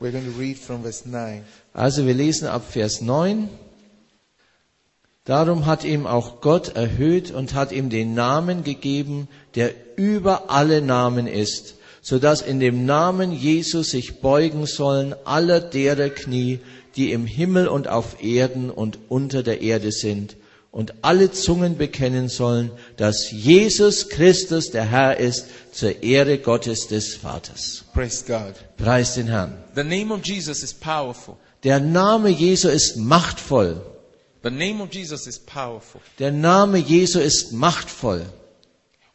[0.00, 1.44] We're going to read from verse 9.
[1.72, 3.48] Also wir lesen ab Vers 9.
[5.24, 10.82] Darum hat ihm auch Gott erhöht und hat ihm den Namen gegeben, der über alle
[10.82, 16.60] Namen ist, so dass in dem Namen Jesus sich beugen sollen aller derer Knie,
[16.96, 20.36] die im Himmel und auf Erden und unter der Erde sind,
[20.74, 27.14] und alle Zungen bekennen sollen, dass Jesus Christus der Herr ist, zur Ehre Gottes des
[27.14, 27.84] Vaters.
[27.94, 28.54] Praise God.
[28.76, 29.56] Preis den Herrn.
[29.76, 31.36] The name of Jesus is powerful.
[31.62, 33.80] Der Name Jesu ist machtvoll.
[34.42, 36.00] The name of Jesus is powerful.
[36.18, 38.26] Der Name Jesu ist machtvoll.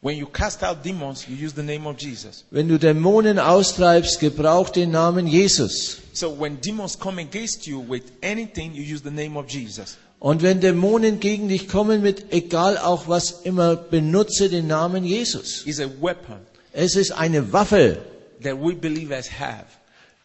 [0.00, 2.46] When you cast out demons, you use the name of Jesus.
[2.50, 5.98] Wenn du Dämonen austreibst, gebrauch den Namen Jesus.
[6.14, 9.98] So when demons come against you with anything, you use the name of Jesus.
[10.20, 15.66] Und wenn Dämonen gegen dich kommen mit egal auch was immer, benutze den Namen Jesus.
[15.66, 16.36] It's a weapon
[16.72, 17.98] Es ist eine Waffe,
[18.42, 19.64] that we believers have,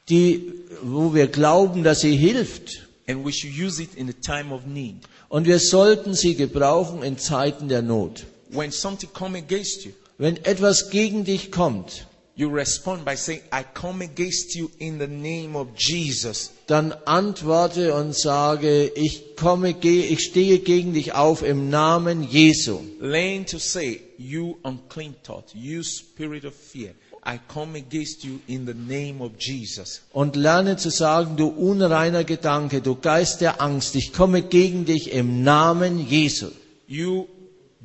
[0.09, 0.51] die,
[0.83, 2.81] wo wir glauben, dass sie hilft.
[3.07, 4.97] and we should use it in the time of need.
[5.29, 8.25] Und wir sollten sie gebrauchen in Zeiten der Not.
[8.49, 12.05] When something come against you, Wenn etwas gegen dich kommt,
[12.35, 16.51] you respond by saying, I come against you in the name of Jesus.
[16.67, 22.79] dann antworte und sage, ich komme, gehe, ich stehe gegen dich auf im Namen Jesu.
[22.99, 26.91] Learn to say, you unclean thought, you spirit of fear,
[27.23, 30.01] I come against you in the name of Jesus.
[30.11, 35.11] Und lerne zu sagen, du unreiner Gedanke, du Geist der Angst, ich komme gegen dich
[35.11, 36.47] im Namen Jesu.
[36.87, 37.27] You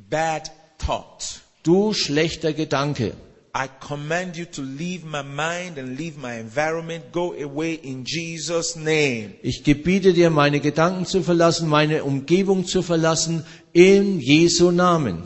[0.09, 3.13] bad thought, du schlechter Gedanke.
[3.53, 7.11] I command you to leave my mind and leave my environment.
[7.11, 9.35] Go away in Jesus' name.
[9.43, 15.23] Ich gebiete dir, meine Gedanken zu verlassen, meine Umgebung zu verlassen, in Jesu Namen.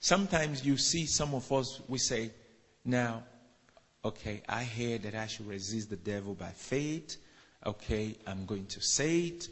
[0.00, 2.30] Sometimes you see some of us, we say,
[2.84, 3.22] now,
[4.04, 7.16] okay, I hear that I should resist the devil by faith.
[7.64, 9.48] Okay, I'm going to say it.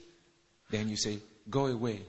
[0.70, 2.00] Then you say, go away.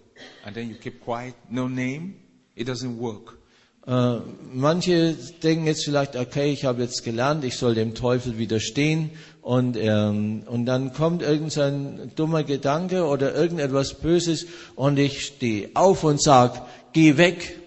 [0.46, 2.20] And then you keep quiet, no name.
[2.54, 3.40] It doesn't work.
[3.86, 4.16] Äh,
[4.54, 9.10] manche denken jetzt vielleicht, okay, ich habe jetzt gelernt, ich soll dem Teufel widerstehen
[9.42, 16.06] und, ähm, und dann kommt irgendein dummer Gedanke oder irgendetwas Böses und ich stehe auf
[16.06, 17.60] und sag, geh weg.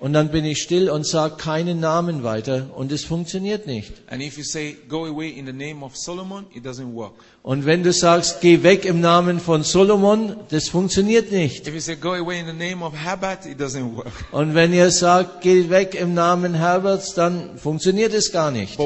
[0.00, 3.92] Und dann bin ich still und sage keinen Namen weiter und es funktioniert nicht.
[4.08, 7.14] And if you say, go away in the name of Solomon, it doesn't work.
[7.42, 11.68] Und wenn du sagst, geh weg im Namen von Solomon, das funktioniert nicht.
[11.68, 14.12] If you say, go away in the name of Herbert, it doesn't work.
[14.32, 18.76] Und wenn ihr sagt, geh weg im Namen Herberts, dann funktioniert es gar nicht.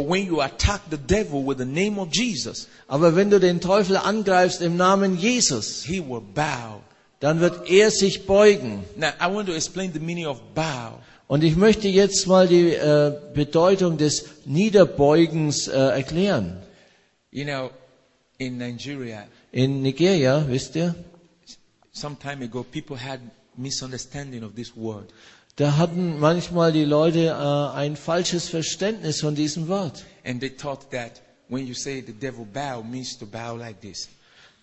[2.12, 6.82] Jesus, Aber wenn du den Teufel angreifst im Namen Jesus, he will bow.
[7.20, 8.85] Dann wird er sich beugen.
[8.96, 10.98] Now, I want to explain the meaning of bow.
[11.26, 16.57] Und ich möchte jetzt mal die äh, Bedeutung des Niederbeugens äh, erklären.
[17.31, 17.70] You know,
[18.38, 20.94] in Nigeria, In Nigeria, wisst ihr,
[21.92, 23.20] some time ago, people had
[23.57, 25.09] misunderstanding of this word.
[25.57, 30.04] da hatten manchmal die Leute äh, ein falsches Verständnis von diesem Wort.
[30.24, 34.09] And they thought that when you say the devil bow means to bow like this.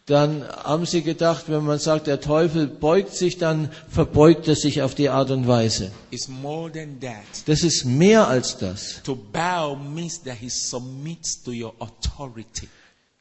[0.07, 4.83] Dann haben sie gedacht, wenn man sagt, der Teufel beugt sich, dann verbeugt er sich
[4.83, 5.91] auf die Art und Weise.
[6.11, 7.23] It's more than that.
[7.47, 9.01] Das ist mehr als das.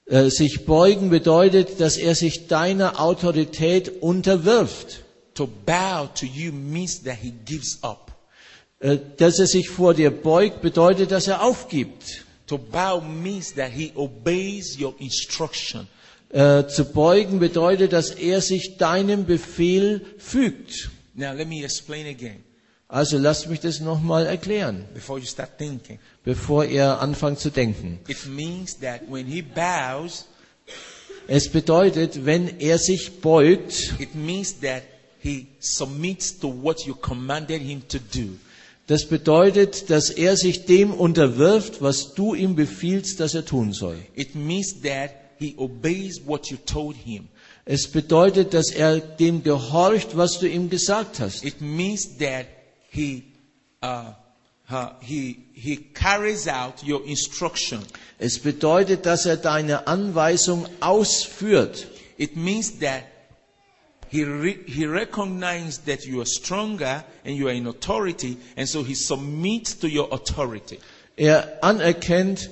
[0.06, 5.04] Äh, sich beugen bedeutet, dass er sich deiner Autorität unterwirft.
[5.32, 8.12] To bow to you means that he gives up.
[9.16, 12.26] Dass er sich vor dir beugt, bedeutet, dass er aufgibt.
[12.46, 15.88] To bow means that he obeys your instruction.
[16.34, 20.90] Äh, zu beugen bedeutet, dass er sich deinem Befehl fügt.
[21.14, 22.42] Now let me explain again
[22.88, 26.00] Also lasst mich das nochmal erklären, before you start thinking.
[26.24, 28.00] bevor ihr anfangt zu denken.
[28.08, 30.26] It means that when he bows,
[31.28, 34.82] Es bedeutet, wenn er sich beugt, it means that
[35.20, 38.30] he submits to what you commanded him to do.
[38.88, 43.96] das bedeutet, dass er sich dem unterwirft, was du ihm befiehlst, dass er tun soll.
[44.16, 47.28] It means that he obeys what you told him.
[47.66, 51.44] Es bedeutet, dass er dem gehorcht, was du ihm gesagt hast.
[51.44, 52.46] It means that
[52.90, 53.24] he
[53.82, 54.12] uh,
[54.70, 57.80] uh, he he carries out your instruction.
[58.18, 61.86] Es bedeutet, dass er deine Anweisung ausführt.
[62.18, 63.04] It means that
[64.10, 68.82] he re- he recognizes that you are stronger and you are in authority, and so
[68.82, 70.78] he submits to your authority.
[71.16, 72.50] Er anerkennt,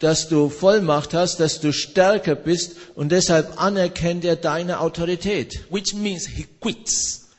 [0.00, 5.64] dass du Vollmacht hast, dass du stärker bist und deshalb anerkennt er deine Autorität.
[5.70, 7.30] Which means he quits.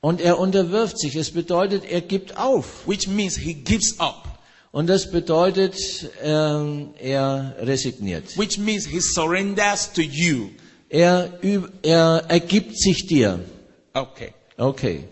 [0.00, 1.16] Und er unterwirft sich.
[1.16, 2.86] Es bedeutet, er gibt auf.
[2.86, 4.38] Which means he gives up.
[4.72, 5.76] Und das bedeutet,
[6.22, 8.38] ähm, er resigniert.
[8.38, 10.50] Which means he surrenders to you.
[10.88, 11.38] Er,
[11.82, 13.40] er ergibt sich dir.
[13.92, 14.32] Okay.
[14.56, 15.04] Okay.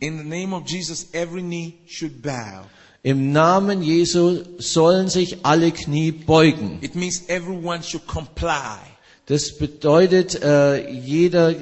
[0.00, 2.66] In the name of Jesus, every knee should bow.
[3.04, 6.78] Im Namen Jesu sollen sich alle Knie beugen.
[6.82, 8.78] It means everyone should comply.
[9.26, 11.56] Das bedeutet, äh, jeder äh,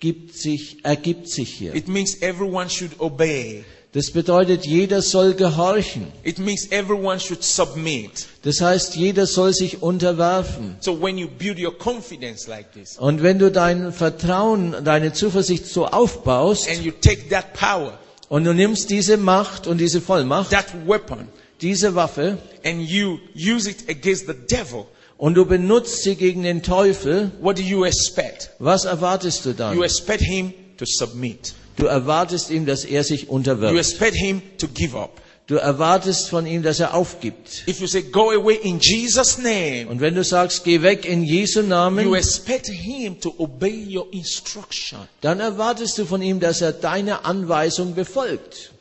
[0.00, 1.74] gibt sich, ergibt sich hier.
[1.74, 3.64] It means everyone should obey.
[3.92, 6.08] Das bedeutet, jeder soll gehorchen.
[6.24, 8.26] It means everyone should submit.
[8.42, 10.76] Das heißt, jeder soll sich unterwerfen.
[10.80, 15.66] So when you build your confidence like this Und wenn du dein Vertrauen, deine Zuversicht
[15.66, 20.50] so aufbaust and you take that power, und du nimmst diese Macht und diese Vollmacht,
[20.50, 21.28] that weapon,
[21.60, 24.86] diese Waffe, and you use it against the devil,
[25.18, 28.50] und du benutzt sie gegen den Teufel, what do you expect?
[28.58, 29.82] was erwartest du You dann?
[29.82, 31.54] expect him to submit.
[31.76, 33.76] Du erwartest ihm, dass er sich You unterwirft.
[33.76, 35.20] expect him to give up.
[35.46, 37.62] Du erwartest von ihm, dass er aufgibt.
[37.68, 41.22] If you say, go away in Jesus' name, Und wenn du sagst, geh weg in
[41.22, 44.98] Jesu you Namen, expect him to obey your instruction.
[45.20, 48.72] dann erwartest du von ihm, dass er deine Anweisung befolgt.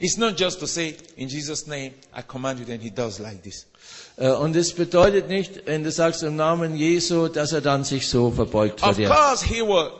[0.00, 3.42] It's not just to say, in Jesus' name, I command you, then he does like
[3.42, 3.66] this.
[4.16, 8.08] Äh, Und es bedeutet nicht, wenn du sagst im Namen Jesu, dass er dann sich
[8.08, 9.08] so verbeugt vor Of dir.
[9.08, 9.90] course, he will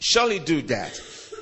[0.00, 0.90] surely do that.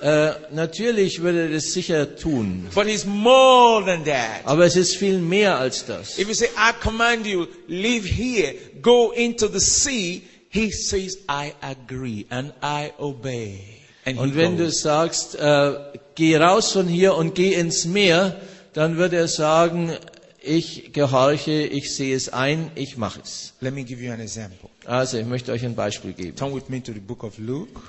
[0.03, 2.67] Äh, natürlich würde er das sicher tun.
[2.75, 4.41] But it's more than that.
[4.45, 6.19] Aber es ist viel mehr als das.
[6.19, 11.53] If you say, I command you, leave here, go into the sea, he says, I
[11.61, 13.61] agree and I obey.
[14.05, 14.81] And Und wenn du goes.
[14.81, 15.75] sagst, äh,
[16.17, 18.41] geh raus von hier und geh ins Meer,
[18.73, 19.93] dann wird er sagen,
[20.43, 23.53] ich gehorche, ich sehe es ein, ich mache es.
[23.61, 24.69] Let me give you an example.
[24.85, 26.35] Also, ich möchte euch ein Beispiel geben.
[26.35, 27.81] Turn with me to the book of Luke.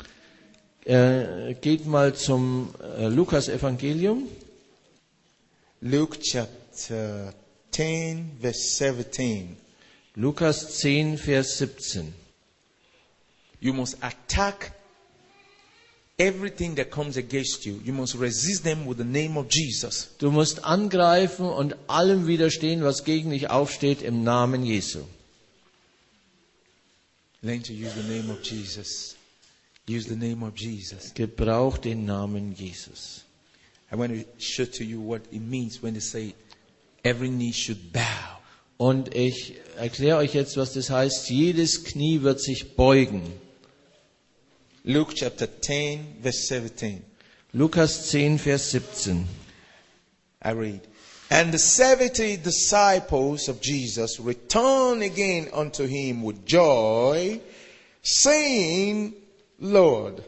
[0.86, 4.28] Äh, geht mal zum äh, Lukas-Evangelium.
[5.82, 7.34] Luke chapter
[7.72, 9.58] 10, verse 17.
[10.16, 12.14] Lukas 10, Vers 17.
[13.60, 14.74] You must attack
[16.20, 17.80] everything that comes against you.
[17.84, 20.10] You must resist them with the name of Jesus.
[20.20, 25.04] Du musst angreifen und allem widerstehen, was gegen dich aufsteht, im Namen Jesu.
[27.42, 29.16] Learn to use the name of Jesus.
[29.88, 31.12] Use the name of Jesus.
[31.14, 33.24] Gebrauch den Namen Jesus.
[33.92, 36.36] I want to show to you what it means when they say
[37.04, 38.40] every knee should bow.
[38.80, 41.30] Und ich erkläre euch jetzt, was das heißt.
[41.30, 43.22] Jedes Knie wird sich beugen.
[44.84, 47.04] Luke chapter 10, verse 17.
[47.54, 49.28] Lukas 10, Vers 17.
[50.42, 50.82] I read.
[51.30, 57.40] And the seventy disciples of Jesus returned again unto him with joy,
[58.02, 59.14] saying,
[59.64, 60.22] Lord,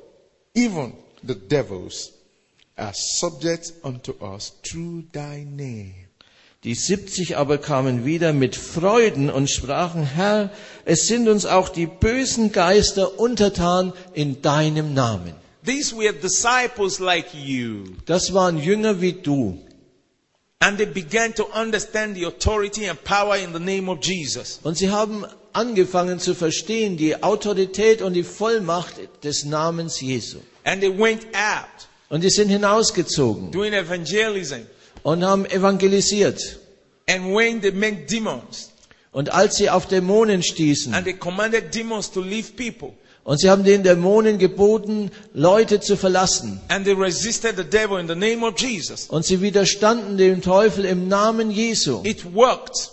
[0.53, 2.13] even the devils
[2.77, 5.93] are subject unto us through thy name.
[6.63, 10.51] Die 70 aber kamen wieder mit Freuden und sprachen, Herr,
[10.85, 15.33] es sind uns auch die bösen Geister untertan in deinem Namen.
[15.65, 17.83] These were disciples like you.
[18.05, 19.59] Das waren Jünger wie du.
[20.59, 24.59] And they began to understand the authority and power in the name of Jesus.
[24.63, 30.39] Und sie haben angefangen zu verstehen die Autorität und die Vollmacht des Namens Jesu.
[30.63, 34.61] And they went out Und die sind hinausgezogen doing evangelism.
[35.03, 36.59] und haben evangelisiert.
[37.07, 38.71] And when they met demons,
[39.11, 42.93] Und als sie auf Dämonen stießen, and they commanded demons to leave people,
[43.25, 46.61] und sie haben den Dämonen geboten, Leute zu verlassen.
[46.69, 50.85] and they resisted the devil in the name of Jesus, Und sie widerstanden dem Teufel
[50.85, 51.99] im Namen Jesu.
[52.05, 52.91] it worked.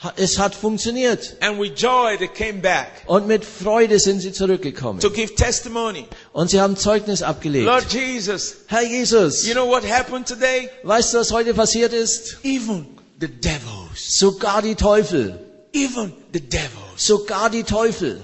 [0.00, 1.36] Ha- Es hat funktioniert.
[1.40, 5.00] And with joy they came back Und mit Freude sind sie zurückgekommen.
[5.00, 6.06] to give testimony.
[6.32, 7.92] Und sie haben Zeugnis Lord abgelegt.
[7.92, 10.68] Jesus, Herr Jesus, you know what happened today?
[10.84, 12.38] weißt du, was heute passiert ist?
[12.44, 12.86] Even
[13.20, 15.38] the devils, Sogar die Teufel,
[15.72, 18.20] even the devils, sogar die Teufel,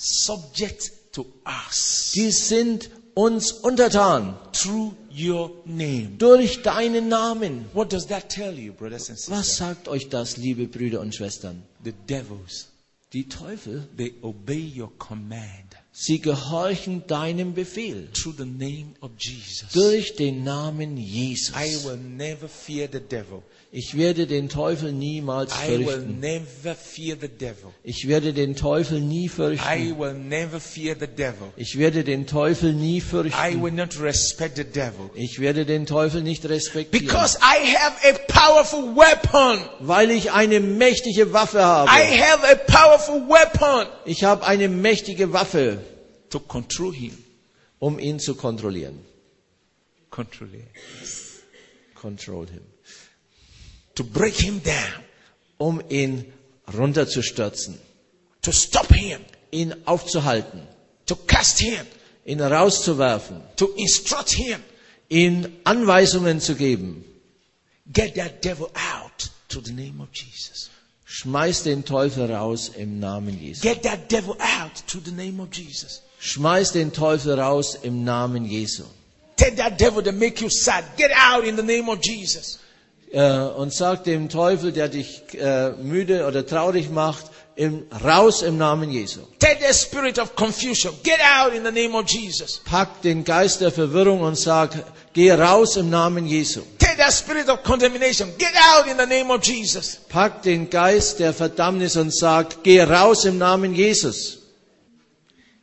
[0.00, 6.16] subject to us die sind uns untertan through your name.
[6.18, 7.66] durch deinen Namen.
[7.74, 9.56] What does that tell you, brothers and Was sisters?
[9.56, 11.62] sagt euch das, liebe Brüder und Schwestern?
[11.84, 12.68] The devils,
[13.12, 15.69] Die Teufel, they obey your command
[16.02, 19.68] sie gehorchen deinem Befehl through the name of Jesus.
[19.74, 21.54] durch den Namen Jesus.
[21.54, 23.42] I will never fear the devil.
[23.72, 26.18] Ich werde den Teufel niemals I will fürchten.
[26.18, 27.70] never fear the devil.
[27.84, 29.96] Ich werde den Teufel nie I fürchten.
[29.98, 31.52] will never fear the devil.
[31.56, 33.62] Ich werde den Teufel nie I fürchten.
[33.62, 35.10] will not respect the devil.
[35.14, 39.60] Ich werde den Teufel nicht respektieren, Because I have a powerful weapon.
[39.80, 41.90] weil ich eine mächtige Waffe I habe.
[41.90, 45.78] have a powerful weapon Ich habe eine mächtige Waffe,
[46.30, 47.16] to control him.
[47.78, 48.98] um ihn zu kontrollieren.
[50.10, 50.66] Control him.
[51.94, 52.62] Control him.
[53.94, 55.04] To break him down.
[55.58, 56.24] Um ihn
[56.72, 57.78] runterzustürzen,
[58.42, 59.20] To stop him.
[59.50, 60.66] ihn aufzuhalten,
[61.06, 61.86] To cast him.
[62.24, 64.60] ihn rauszuwerfen, To instruct him.
[65.08, 67.04] ihm Anweisungen zu geben.
[67.92, 70.70] Get that devil out to the name of Jesus.
[71.04, 73.62] Schmeiß den Teufel raus im Namen Jesu.
[73.62, 76.02] Get that devil out to the name of Jesus.
[76.20, 78.84] Schmeiß den Teufel raus im Namen Jesu.
[79.36, 80.84] Take that devil that make you sad.
[80.98, 82.58] Get out in the name of Jesus.
[83.10, 87.24] Äh, und sag dem Teufel, der dich äh, müde oder traurig macht,
[87.56, 89.20] im, raus im Namen Jesu.
[89.38, 90.94] Take that spirit of confusion.
[91.02, 92.60] Get out in the name of Jesus.
[92.64, 94.70] Pack den Geist der Verwirrung und sag,
[95.14, 96.60] geh raus im Namen Jesu.
[96.78, 98.30] Take that spirit of condemnation.
[98.38, 100.00] Get out in the name of Jesus.
[100.10, 104.39] Pack den Geist der Verdammnis und sag, geh raus im Namen Jesus.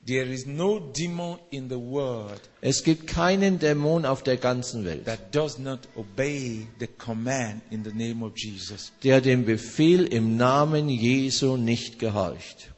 [0.07, 5.03] There is no demon in the world Es gibt keinen Dämon auf der ganzen Welt,
[5.05, 8.93] that does not obey the command in the name of Jesus.
[9.03, 12.71] der dem Befehl im Namen Jesu nicht gehorcht.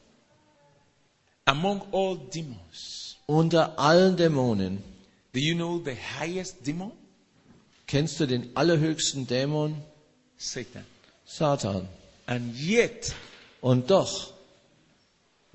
[1.44, 4.82] Among all demons, Unter allen Dämonen,
[5.32, 6.90] do you know the highest demon?
[7.86, 9.76] kennst du den allerhöchsten Dämon?
[10.36, 10.84] Satan.
[11.24, 11.86] Satan.
[12.26, 13.14] And yet,
[13.60, 14.32] Und doch,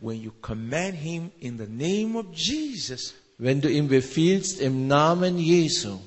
[0.05, 5.39] when you command him in the name of Jesus, wenn du ihm befiehlst im Namen
[5.39, 5.97] Jesu,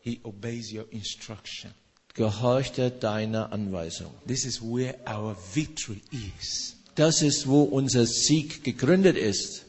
[0.00, 1.72] he obeys your instruction.
[2.14, 4.12] gehorcht er deiner Anweisung.
[4.26, 6.02] This is where our victory
[6.38, 6.76] is.
[6.94, 9.64] Das ist, wo unser Sieg gegründet ist.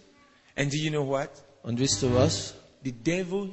[0.55, 1.29] And do you know what?
[1.63, 2.53] Und wisst du was?
[2.83, 3.49] the devil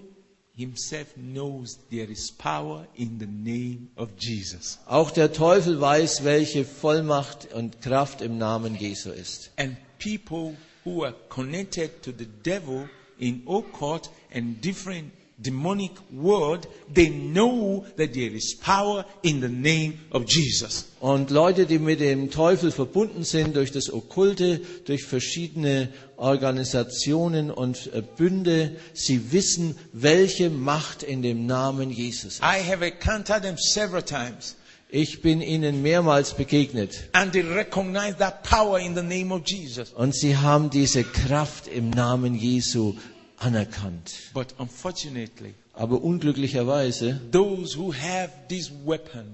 [0.57, 4.79] himself knows there is power in the name of Jesus.
[4.87, 9.51] Auch der Teufel weiß, welche Vollmacht und Kraft im Namen Jesu ist.
[9.57, 12.89] And people who are connected to the devil
[13.19, 19.95] in occult and different demonic world, they know that there is power in the name
[20.11, 20.87] of Jesus.
[21.01, 27.91] Und Leute, die mit dem Teufel verbunden sind durch das Okkulte, durch verschiedene Organisationen und
[27.93, 32.41] äh, Bünde, sie wissen, welche Macht in dem Namen Jesus ist.
[32.43, 34.57] I have encountered them several times.
[34.91, 39.91] Ich bin ihnen mehrmals begegnet And they recognize that power in the name of Jesus.
[39.93, 42.95] und sie haben diese Kraft im Namen Jesu
[43.39, 44.31] anerkannt.
[44.33, 49.27] But unfortunately, Aber unglücklicherweise, those who have this weapon,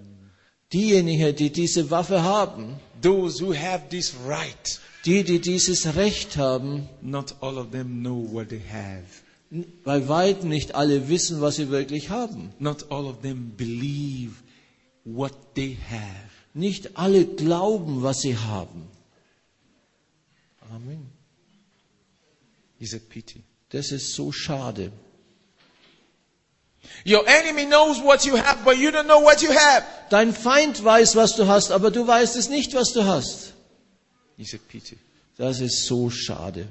[0.72, 6.88] diejenigen, die diese Waffe haben, those who have this right, die, die dieses Recht haben,
[7.02, 9.04] not all of them know what they have.
[9.84, 12.52] bei weitem nicht alle wissen, was sie wirklich haben.
[12.58, 14.32] Not all of them believe
[15.04, 16.30] what they have.
[16.54, 18.88] Nicht alle glauben, was sie haben.
[20.70, 21.10] Amen.
[22.78, 23.42] It's a pity.
[23.70, 24.92] Das ist so schade.
[27.04, 29.84] Your enemy knows what you have, but you don't know what you have.
[30.10, 33.54] Dein Feind weiß, was du hast, aber du weißt es nicht, was du hast.
[34.36, 34.96] It's a pity.
[35.36, 36.66] Das ist so schade.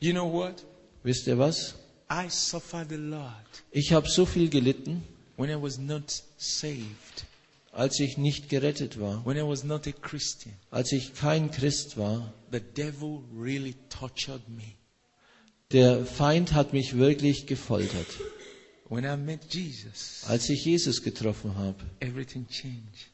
[0.00, 0.62] You know what?
[1.02, 1.74] Wisst ihr was?
[2.10, 3.32] I suffered a lot
[3.72, 5.02] Ich habe so viel gelitten,
[5.36, 7.24] when I was not saved,
[7.72, 10.54] als ich nicht gerettet war, when I was not a Christian.
[10.70, 12.32] als ich kein Christ war.
[12.52, 14.74] The devil really tortured me.
[15.72, 18.06] Der Feind hat mich wirklich gefoltert.
[18.88, 23.10] When I met Jesus, Als ich Jesus getroffen habe, everything changed.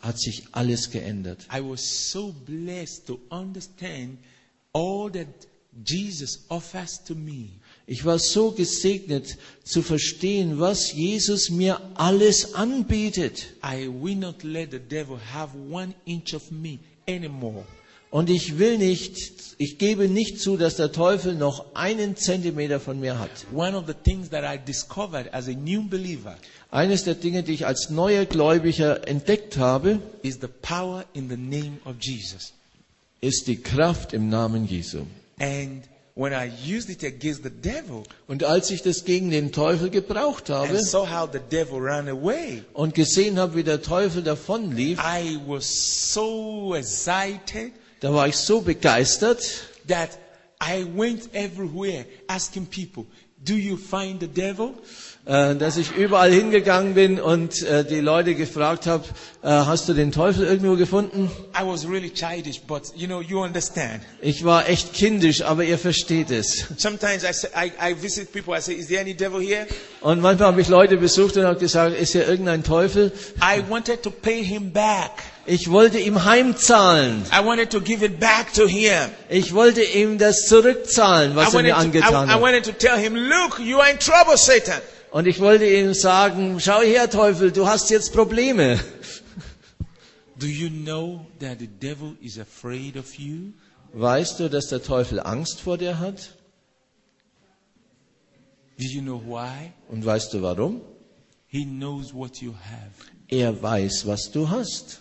[0.00, 1.46] hat sich alles geändert.
[1.52, 4.18] I was so blessed to understand
[4.72, 5.26] all that
[5.84, 7.50] Jesus offers to me.
[7.86, 13.54] Ich war so gesegnet zu verstehen, was Jesus mir alles anbietet.
[13.64, 17.64] I will not let the devil have one inch of me anymore.
[18.10, 23.00] Und ich will nicht, ich gebe nicht zu, dass der Teufel noch einen Zentimeter von
[23.00, 23.30] mir hat.
[23.52, 26.36] One of the things that I discovered as a new believer
[26.70, 31.36] Eines der Dinge, die ich als neuer Gläubiger entdeckt habe, is the power in the
[31.36, 32.52] name of Jesus.
[33.20, 35.06] ist die Kraft im Namen Jesu.
[35.40, 35.84] And
[36.14, 40.50] when I used it against the devil Und als ich das gegen den Teufel gebraucht
[40.50, 44.98] habe and saw how the devil ran away, und gesehen habe, wie der Teufel davonlief,
[44.98, 49.42] I was so excited da war ich so begeistert,
[49.88, 50.10] that
[50.62, 53.06] I went everywhere asking people,
[53.44, 54.74] Do you find the devil?
[55.28, 59.04] äh, dass ich überall hingegangen bin und äh, die Leute gefragt habe,
[59.42, 61.30] äh, hast du den Teufel irgendwo gefunden?
[61.54, 64.00] I was really childish, but you know, you understand.
[64.22, 66.66] Ich war echt kindisch, aber ihr versteht es.
[66.78, 69.66] Sometimes I, say, I, I visit people, I say, Is there any devil here?
[70.00, 73.12] Und manchmal habe ich Leute besucht und habe gesagt, ist hier irgendein Teufel?
[73.42, 75.10] I wanted to pay him back.
[75.50, 77.24] Ich wollte ihm heimzahlen.
[77.32, 79.10] I wanted to give it back to him.
[79.30, 82.40] Ich wollte ihm das zurückzahlen, was er mir angetan I hat.
[82.42, 84.82] wanted to tell him, Look, you are in trouble, Satan.
[85.10, 88.78] Und ich wollte ihm sagen, schau her Teufel, du hast jetzt Probleme.
[90.38, 93.52] Do you know that the devil is afraid of you?
[93.94, 96.34] Weißt du, dass der Teufel Angst vor dir hat?
[98.78, 99.72] Do you know why?
[99.88, 100.82] Und weißt du warum?
[101.46, 103.10] He knows what you have.
[103.28, 105.00] Er weiß, was du hast.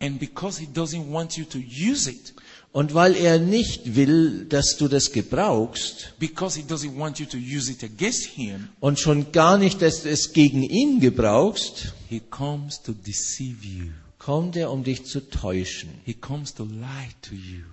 [0.00, 2.34] And because he doesn't want you to use it,
[2.72, 7.36] Und weil er nicht will, dass du das gebrauchst because he doesn't want you to
[7.36, 12.20] use it against him, und schon gar nicht, dass du es gegen ihn gebrauchst, he
[12.30, 13.90] comes to deceive you.
[14.20, 15.90] kommt er, um dich zu täuschen.
[16.04, 17.64] He comes to lie to you.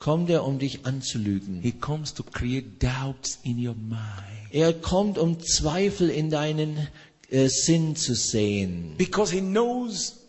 [0.00, 1.60] Kommt er, um dich anzulügen.
[1.60, 4.00] He comes to create doubts in your mind.
[4.50, 6.88] Er kommt, um Zweifel in deinen
[7.28, 8.94] äh, Sinn zu sehen.
[8.96, 10.19] Because he knows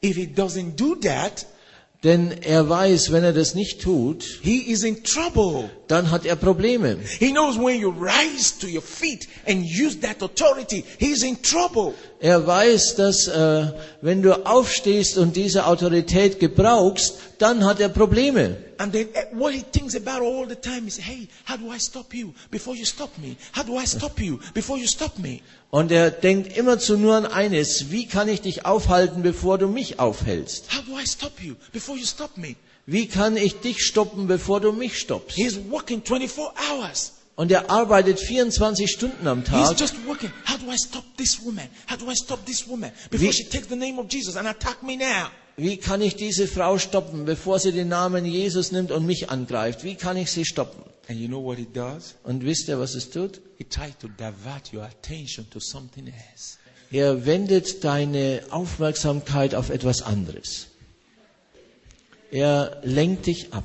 [0.00, 1.46] if he doesn't do that,
[2.04, 5.68] Denn er weiß, wenn er das nicht tut, he is in trouble.
[5.88, 6.98] Dann hat er Probleme.
[7.18, 11.94] He knows when you rise to your feet and use that authority, he's in trouble.
[12.20, 18.56] Er weiß, dass äh, wenn du aufstehst und diese Autorität gebrauchst, dann hat er Probleme.
[18.78, 21.78] And then eh, what he thinks about all the time is, hey, how do I
[21.78, 23.36] stop you before you stop me?
[23.54, 25.40] How do I stop you before you stop me?
[25.70, 29.98] Und er denkt immerzu nur an eines, wie kann ich dich aufhalten, bevor du mich
[29.98, 30.72] aufhältst?
[30.74, 32.56] How do I stop you before you stop me?
[32.90, 35.36] Wie kann ich dich stoppen, bevor du mich stoppst?
[35.36, 36.38] He's working 24
[36.70, 37.12] hours.
[37.36, 39.78] Und er arbeitet 24 Stunden am He's Tag.
[39.78, 40.32] just working.
[40.48, 41.68] How do I stop this woman?
[41.88, 44.48] How do I stop this woman before Wie- she takes the name of Jesus and
[44.48, 45.28] attack me now?
[45.58, 49.84] Wie kann ich diese Frau stoppen, bevor sie den Namen Jesus nimmt und mich angreift?
[49.84, 50.82] Wie kann ich sie stoppen?
[51.08, 52.14] And you know what it does?
[52.24, 53.40] Und wisst ihr, was es tut?
[53.58, 56.56] It tries to divert your attention to something else.
[56.90, 60.68] Er wendet deine Aufmerksamkeit auf etwas anderes.
[62.30, 63.64] Er lenkt dich ab.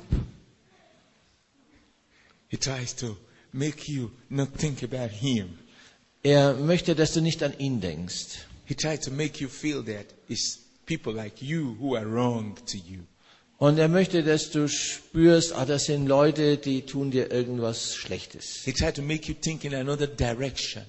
[2.48, 3.16] He tries to
[3.52, 5.58] make you not think about him.
[6.22, 8.46] Er möchte, dass du nicht an ihn denkst.
[8.64, 12.78] He tries to make you feel that it's people like you who are wrong to
[12.78, 13.02] you.
[13.58, 18.62] Und er möchte, dass du spürst, ah, das sind Leute, die tun dir irgendwas Schlechtes.
[18.64, 20.84] He tries to make you think in another direction.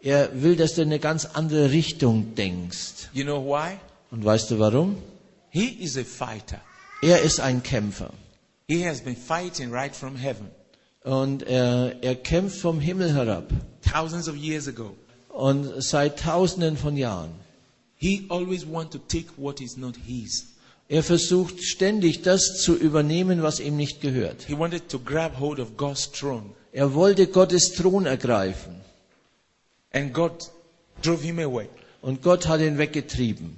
[0.00, 3.08] Er will, dass du in eine ganz andere Richtung denkst.
[3.12, 3.78] You know why?
[4.10, 5.02] Und weißt du warum?
[5.50, 6.60] He is a fighter.
[7.00, 8.12] Er ist ein Kämpfer.
[8.68, 10.50] He has been fighting right from heaven
[11.04, 13.50] Und er, er kämpft vom Himmel herab.
[13.82, 14.94] thousands of years ago.
[15.28, 17.30] Und seit Tausenden von Jahren.
[17.96, 20.46] He always wants to take what is not his.
[20.88, 24.42] Er versucht ständig, das zu übernehmen, was ihm nicht gehört.
[24.46, 26.50] He wanted to grab hold of God's throne.
[26.72, 28.74] Er wollte Gottes Thron ergreifen.
[29.92, 30.50] And God
[31.02, 31.68] drove him away.
[32.02, 33.56] Und Gott hat ihn weggetrieben.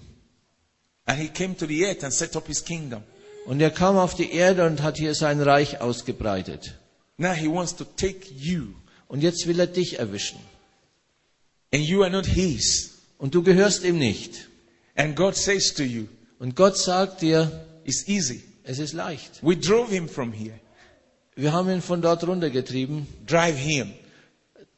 [1.06, 3.02] And he came to the earth and set up his kingdom.
[3.46, 6.78] Und er kam auf die Erde und hat hier sein Reich ausgebreitet.
[7.16, 8.68] Now he wants to take you.
[9.08, 10.38] Und jetzt will er dich erwischen.
[11.72, 12.98] And you are not his.
[13.18, 14.48] Und du gehörst ihm nicht.
[14.96, 16.06] And God says to you,
[16.38, 18.42] Und Gott sagt dir, it's easy.
[18.64, 19.42] es ist leicht.
[19.42, 20.58] We drove him from here.
[21.36, 23.06] Wir haben ihn von dort runtergetrieben.
[23.26, 23.92] Drive him.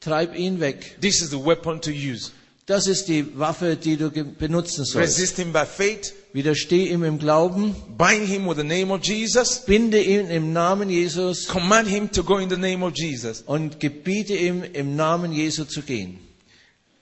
[0.00, 0.98] Treib ihn weg.
[1.00, 2.32] This is the weapon to use.
[2.66, 4.96] Das ist die Waffe, die du benutzen sollst.
[5.18, 6.14] Resist him by faith.
[6.32, 7.74] Widersteh ihm im Glauben.
[7.98, 9.64] Bind him with the name of Jesus.
[9.66, 13.42] Binde ihn im Namen Jesus Command him to go in the name of Jesus.
[13.42, 16.18] und gebiete ihm im Namen Jesu zu gehen.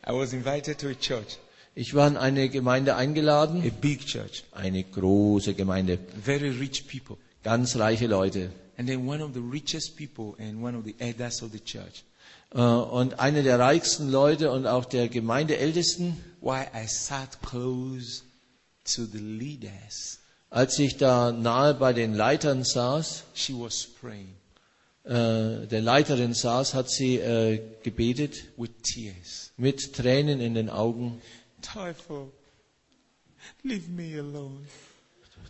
[0.06, 1.38] I was invited to a church,
[1.76, 7.16] Ich war in eine Gemeinde a eingeladen, big church, eine große Gemeinde, very rich people.
[7.44, 8.50] ganz reiche Leute.
[8.78, 12.02] And then one of the richest people and one of the elders of the church.
[12.52, 18.22] Äh, Und eine der reichsten Leute und auch der Gemeindeältesten, Why I sat close
[18.84, 20.18] to the leaders,
[20.50, 24.34] als ich da nahe bei den Leitern saß, she was praying
[25.04, 29.52] äh, der Leiterin saß, hat sie äh, gebetet with tears.
[29.56, 31.20] mit Tränen in den Augen.
[31.62, 32.30] Teufel,
[33.62, 34.60] leave me alone,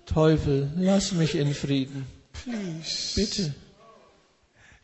[0.07, 2.07] Teufel, lass mich in Frieden.
[2.33, 3.13] please.
[3.17, 3.55] Bitte,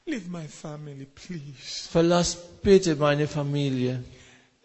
[0.09, 1.88] Leave my family, please.
[1.90, 4.03] verlass bitte meine Familie.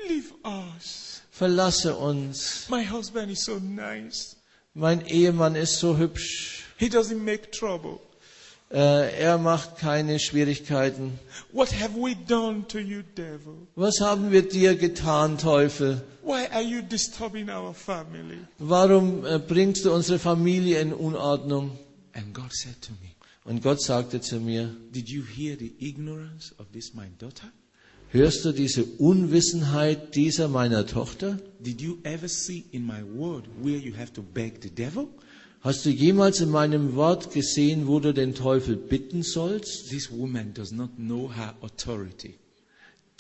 [0.08, 1.11] Leave us.
[1.42, 2.68] Verlasse uns.
[2.70, 4.36] My husband is so nice.
[4.76, 6.66] Mein Ehemann ist so hübsch.
[6.78, 8.00] He doesn't make trouble.
[8.70, 11.18] Äh, er macht keine Schwierigkeiten.
[11.52, 13.56] What have we done to you, devil?
[13.76, 16.04] Was haben wir dir getan, Teufel?
[16.22, 18.38] Why are you disturbing our family?
[18.60, 21.72] Warum äh, bringst du unsere Familie in Unordnung?
[22.14, 23.16] And God said to me,
[23.46, 27.52] Und Gott sagte zu mir, Did you hear the ignorance of this my daughter?
[28.12, 31.40] Hörst du diese Unwissenheit dieser meiner Tochter?
[31.60, 35.08] Did you ever see in my word where you have to beg the devil?
[35.62, 39.90] Hast du jemals in meinem Wort gesehen, wo du den Teufel bitten sollst?
[39.90, 42.36] This woman does not know her authority.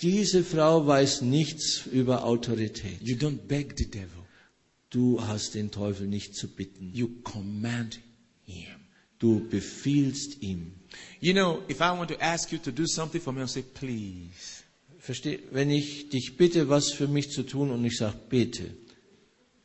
[0.01, 2.99] Diese Frau weiß nichts über Autorität.
[3.01, 4.07] You don't beg the devil,
[4.89, 6.91] Du hast den Teufel nicht zu bitten.
[6.93, 7.99] you command
[8.43, 8.65] him.
[9.19, 10.73] Du befiehlst ihm.
[11.19, 13.61] You know, if I want to ask you to do something for me, I'll say,
[13.61, 14.60] please.
[15.01, 18.63] Versteh, wenn ich dich bitte, was für mich zu tun und ich sage bitte,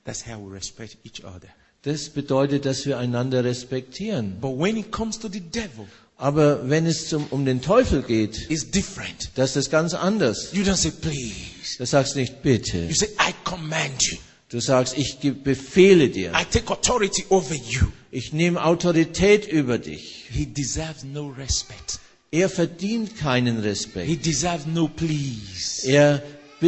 [0.05, 1.49] That's how we respect each other.
[1.83, 4.41] das bedeutet, dass wir einander respektieren.
[4.41, 8.51] But when it comes to the devil, Aber wenn es zum, um den Teufel geht,
[8.51, 9.31] it's different.
[9.35, 10.53] das ist das ganz anders.
[10.55, 11.77] You don't say, please.
[11.77, 12.87] Du sagst nicht bitte.
[12.87, 14.17] You say, I command you.
[14.49, 16.31] Du sagst, ich befehle dir.
[16.33, 17.89] I take authority over you.
[18.11, 20.25] Ich nehme Autorität über dich.
[20.31, 21.99] He deserves no respect.
[22.31, 24.27] Er verdient keinen He Respekt.
[24.27, 25.87] deserves no please.
[25.89, 26.23] Er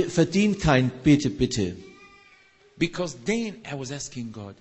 [0.09, 1.77] verdient kein Bitte, bitte.
[2.77, 4.55] Because then I was asking God,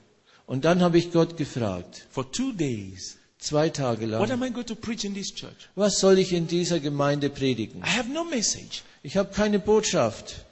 [0.47, 4.49] Und dann habe ich Gott gefragt, for two days, zwei Tage what lang, am I
[4.49, 5.69] going to preach in this church?
[5.75, 7.81] was soll ich in dieser Gemeinde predigen?
[7.83, 8.81] I have no message.
[9.03, 10.45] Ich habe keine Botschaft.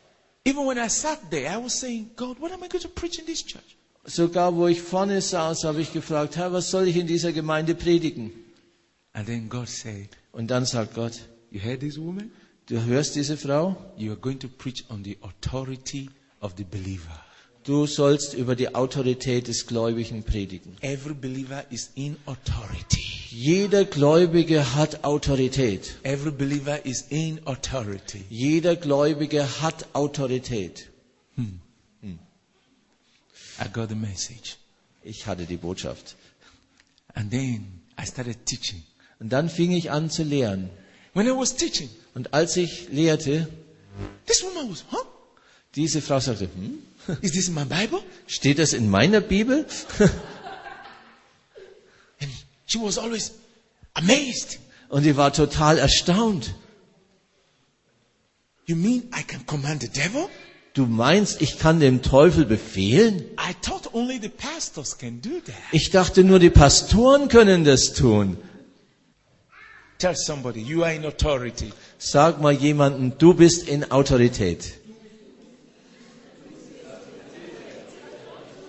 [0.46, 3.18] Even when I sat there, I was saying, God, what am I going to preach
[3.18, 3.78] in this church?
[4.06, 7.74] Sogar wo ich vorne saß, habe ich gefragt, Herr, was soll ich in dieser Gemeinde
[7.74, 8.32] predigen?
[9.16, 11.14] And then God said, Und dann sagt Gott,
[11.50, 12.32] You heard this woman?
[12.68, 13.78] du hörst diese Frau?
[13.96, 16.10] You are going to preach on the authority
[16.42, 17.24] of the believer.
[17.64, 20.76] Du sollst über die Autorität des Gläubigen predigen.
[20.82, 23.02] Every believer is in authority.
[23.32, 25.96] Jeder Gläubige hat Autorität.
[26.04, 28.26] Every believer is in authority.
[28.30, 30.92] Jeder Gläubige hat Autorität.
[33.58, 34.58] I got the message.
[35.02, 36.18] Ich hatte die Botschaft.
[37.14, 38.84] And then I started teaching.
[39.20, 40.70] Und dann fing ich an zu lehren.
[41.14, 43.48] When I was teaching, Und als ich lehrte,
[44.26, 45.06] this woman was, huh?
[45.76, 46.80] diese Frau sagte, hm,
[47.22, 48.00] Is this in my Bible?
[48.28, 49.66] steht das in meiner Bibel?
[52.20, 52.32] And
[52.66, 53.32] she was always
[53.94, 54.60] amazed.
[54.90, 56.54] Und die war total erstaunt.
[58.66, 60.28] You mean I can command the devil?
[60.74, 63.24] Du meinst, ich kann dem Teufel befehlen?
[63.40, 65.56] I thought only the pastors can do that.
[65.72, 68.38] Ich dachte nur, die Pastoren können das tun.
[70.06, 71.74] Tell somebody you are in authority.
[71.98, 74.74] Sag mal jemanden, du bist in Autorität.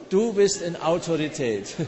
[0.09, 1.74] Du bist in Autorität.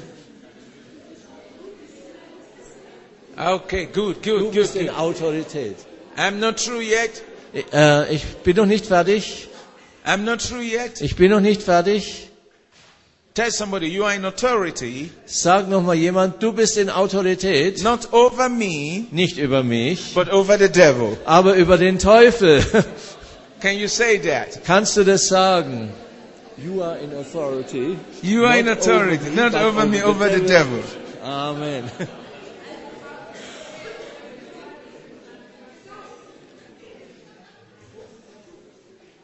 [3.38, 4.88] Okay, good, Du good, bist good, in.
[4.90, 5.76] Autorität.
[6.18, 7.22] I'm not through yet.
[7.72, 9.48] Äh, ich bin noch nicht fertig.
[10.04, 11.00] I'm not through yet.
[11.00, 12.27] Ich bin noch nicht fertig.
[13.38, 17.84] Tell somebody you are in authority, Sag noch mal jemand, du bist in Autorität.
[17.84, 21.16] not over me, Nicht über mich, but over the devil.
[21.24, 22.60] aber über den Teufel.
[23.60, 24.64] Can you say that?
[24.64, 25.90] Kannst du das sagen?
[26.56, 27.96] You are in authority.
[28.22, 30.82] You are in authority, over me, not over me, over over the the devil.
[31.22, 31.84] Amen.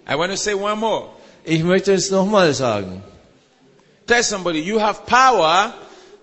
[0.06, 1.10] I want to say one more.
[1.44, 3.02] Ich möchte es nochmal sagen.
[4.06, 5.72] Tell somebody you have power,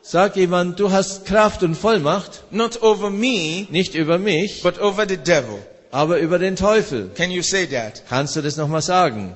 [0.03, 5.05] Sag jemand, du hast Kraft und Vollmacht, not over me, nicht über mich, but over
[5.07, 5.59] the devil.
[5.91, 7.09] aber über den Teufel.
[7.15, 8.01] Can you say that?
[8.09, 9.35] Kannst du das nochmal sagen?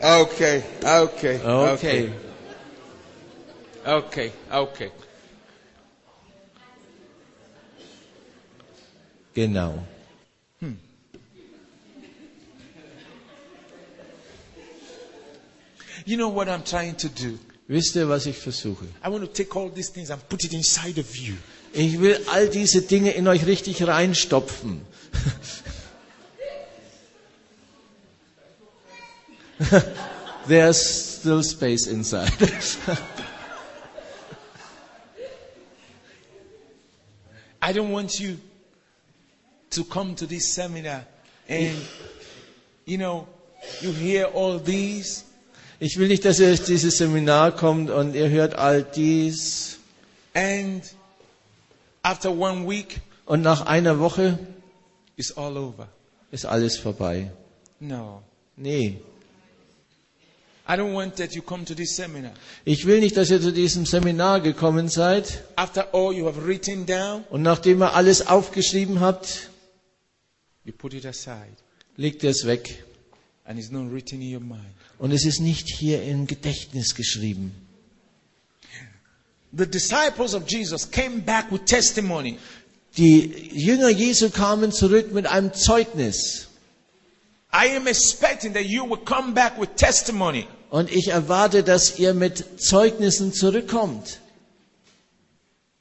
[0.00, 2.12] Okay, okay, Okay.
[3.84, 4.90] okay, okay.
[9.34, 9.78] Genau.
[16.06, 17.36] You know what I'm trying to do?
[17.68, 18.86] Wisst ihr, was ich versuche?
[19.02, 21.34] I want to take all these things and put it inside of you.
[21.72, 24.82] Ich will all diese Dinge in euch richtig reinstopfen.
[30.46, 32.30] There's still space inside.
[37.60, 38.38] I don't want you
[39.70, 41.04] to come to this seminar
[41.48, 41.76] and,
[42.84, 43.26] you know,
[43.80, 45.25] you hear all these
[45.78, 49.78] Ich will nicht, dass ihr durch dieses Seminar kommt und ihr hört all dies
[50.34, 50.82] and
[52.02, 54.38] after one week und nach einer Woche
[55.16, 55.88] it's all over.
[56.30, 57.30] ist alles vorbei.
[57.80, 58.22] No.
[58.56, 58.98] Nee.
[60.68, 62.32] I don't want that you come to this seminar.
[62.64, 66.86] Ich will nicht, dass ihr zu diesem Seminar gekommen seid After all you have written
[66.86, 69.50] down, und nachdem ihr alles aufgeschrieben habt,
[70.64, 71.52] you put it aside
[71.96, 72.82] legt ihr es weg.
[73.44, 74.64] and it's not written in your mind.
[74.98, 77.52] Und es ist nicht hier im Gedächtnis geschrieben.
[79.52, 82.38] The disciples of Jesus came back with testimony.
[82.96, 86.46] Die Jünger Jesu kamen zurück mit einem Zeugnis.
[87.52, 90.46] I am expecting that you will come back with testimony.
[90.70, 94.20] Und ich erwarte, dass ihr mit Zeugnissen zurückkommt.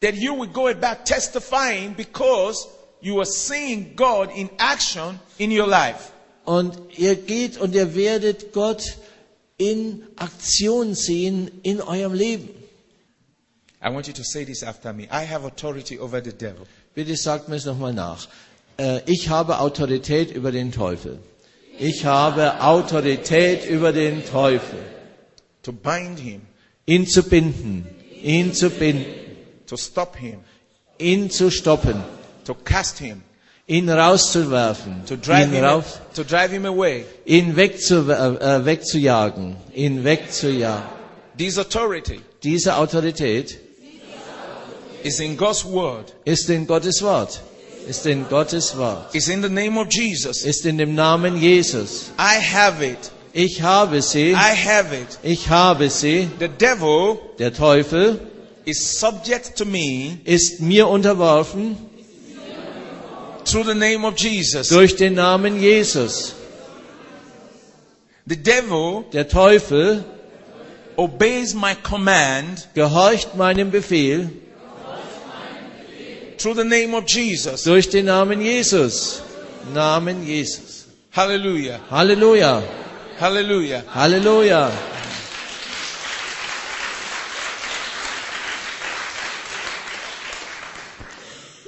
[0.01, 2.67] That you will go back testifying because
[3.01, 6.11] you are seeing God in action in your life.
[6.45, 8.97] Und ihr geht und ihr werdet Gott
[9.57, 12.49] in Aktion sehen in eurem Leben.
[13.81, 15.07] I want you to say this after me.
[15.11, 16.65] I have authority over the devil.
[16.95, 18.27] Bitte sagt mir es nochmal nach.
[18.77, 21.19] Äh, Ich habe Autorität über den Teufel.
[21.77, 24.79] Ich habe Autorität über den Teufel.
[25.63, 26.41] To bind him,
[26.85, 27.87] Ihn zu binden,
[28.21, 29.05] ihn zu binden,
[29.65, 30.39] to stop him,
[30.99, 32.03] ihn zu stoppen,
[32.45, 33.23] to cast him,
[33.67, 37.05] ihn rauszuwerfen, to drive ihn, him, raus, to drive him away.
[37.25, 40.89] ihn wegzu, äh, wegzujagen, ihn wegzujagen.
[41.37, 43.57] This authority Diese Autorität
[45.03, 46.13] is in God's word.
[46.25, 47.41] ist in Gottes Wort,
[47.87, 52.11] ist in Gottes Wort, It's in ist in dem Namen Jesus.
[52.19, 53.11] I have it.
[53.33, 55.19] Ich habe sie, I have it.
[55.23, 56.29] ich habe sie.
[56.39, 58.19] The devil Der Teufel
[58.63, 61.77] is subject to me ist mir unterworfen
[63.55, 64.67] through the name of Jesus.
[64.67, 66.35] durch den Namen Jesus.
[68.27, 70.03] The devil Der Teufel
[70.97, 74.29] obeys my command gehorcht meinem Befehl
[76.37, 77.63] through the name of Jesus.
[77.63, 79.21] durch den Namen Jesus.
[79.73, 80.87] Namen Jesus.
[81.13, 81.79] Hallelujah.
[81.89, 82.61] Halleluja.
[83.17, 83.83] Hallelujah.
[83.93, 84.69] Halleluja.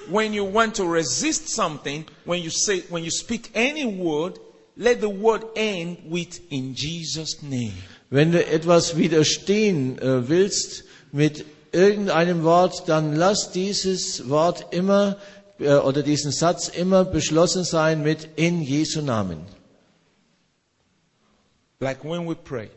[0.09, 4.39] When you want to resist something, when you say, when you speak any word
[4.77, 7.73] let the word end with in Jesus' name.
[8.09, 15.17] Wenn du etwas widerstehen äh, willst mit irgendeinem Wort, dann lass dieses Wort immer
[15.59, 19.39] äh, oder diesen Satz immer beschlossen sein mit in Jesu Namen.
[21.79, 22.69] Like when we pray.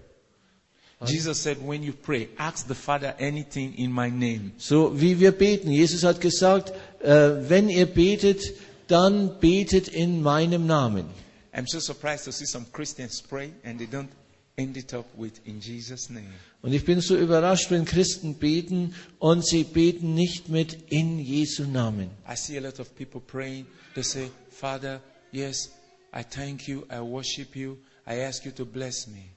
[1.06, 4.52] Jesus said, when you pray, ask the Father anything in my name.
[4.58, 5.70] So wie wir beten.
[5.70, 8.42] Jesus hat gesagt, äh, wenn ihr betet,
[8.88, 11.06] dann betet in meinem Namen.
[11.52, 14.08] I'm so surprised to see some Christians pray and they don't
[14.56, 16.32] end it up with in Jesus' name.
[16.62, 21.64] Und ich bin so überrascht, wenn Christen beten und sie beten nicht mit in Jesu
[21.64, 22.10] Namen.
[22.30, 23.66] I see a lot of people praying.
[23.94, 25.00] They say, Father,
[25.32, 25.70] yes,
[26.12, 29.30] I thank you, I worship you, I ask you to bless me.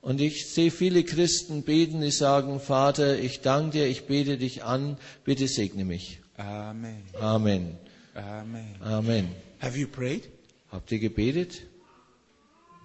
[0.00, 4.62] Und ich sehe viele Christen beten, die sagen, Vater, ich danke dir, ich bete dich
[4.62, 6.20] an, bitte segne mich.
[6.38, 7.02] Amen.
[7.20, 7.78] Amen.
[8.16, 8.76] Amen.
[8.82, 9.34] Amen.
[9.58, 10.28] Have you prayed?
[10.70, 11.62] Habt ihr gebetet?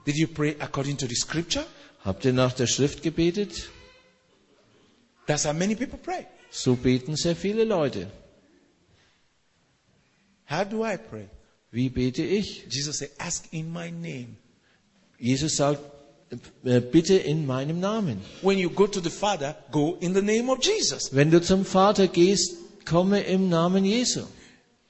[0.05, 1.65] Did you pray according to the scripture?
[2.03, 3.69] Habt ihr nach der Schrift gebetet?
[5.27, 6.25] That's how many people pray.
[6.49, 8.07] So beten sehr viele Leute.
[10.45, 11.29] How do I pray?
[11.71, 12.65] Wie bete ich?
[12.69, 14.35] Jesus said, ask in my name.
[15.17, 15.79] Jesus sagt,
[16.63, 18.21] äh, bitte in meinem Namen.
[18.41, 21.13] When you go to the Father, go in the name of Jesus.
[21.13, 24.21] Wenn du zum Vater gehst, komme im Namen Jesu.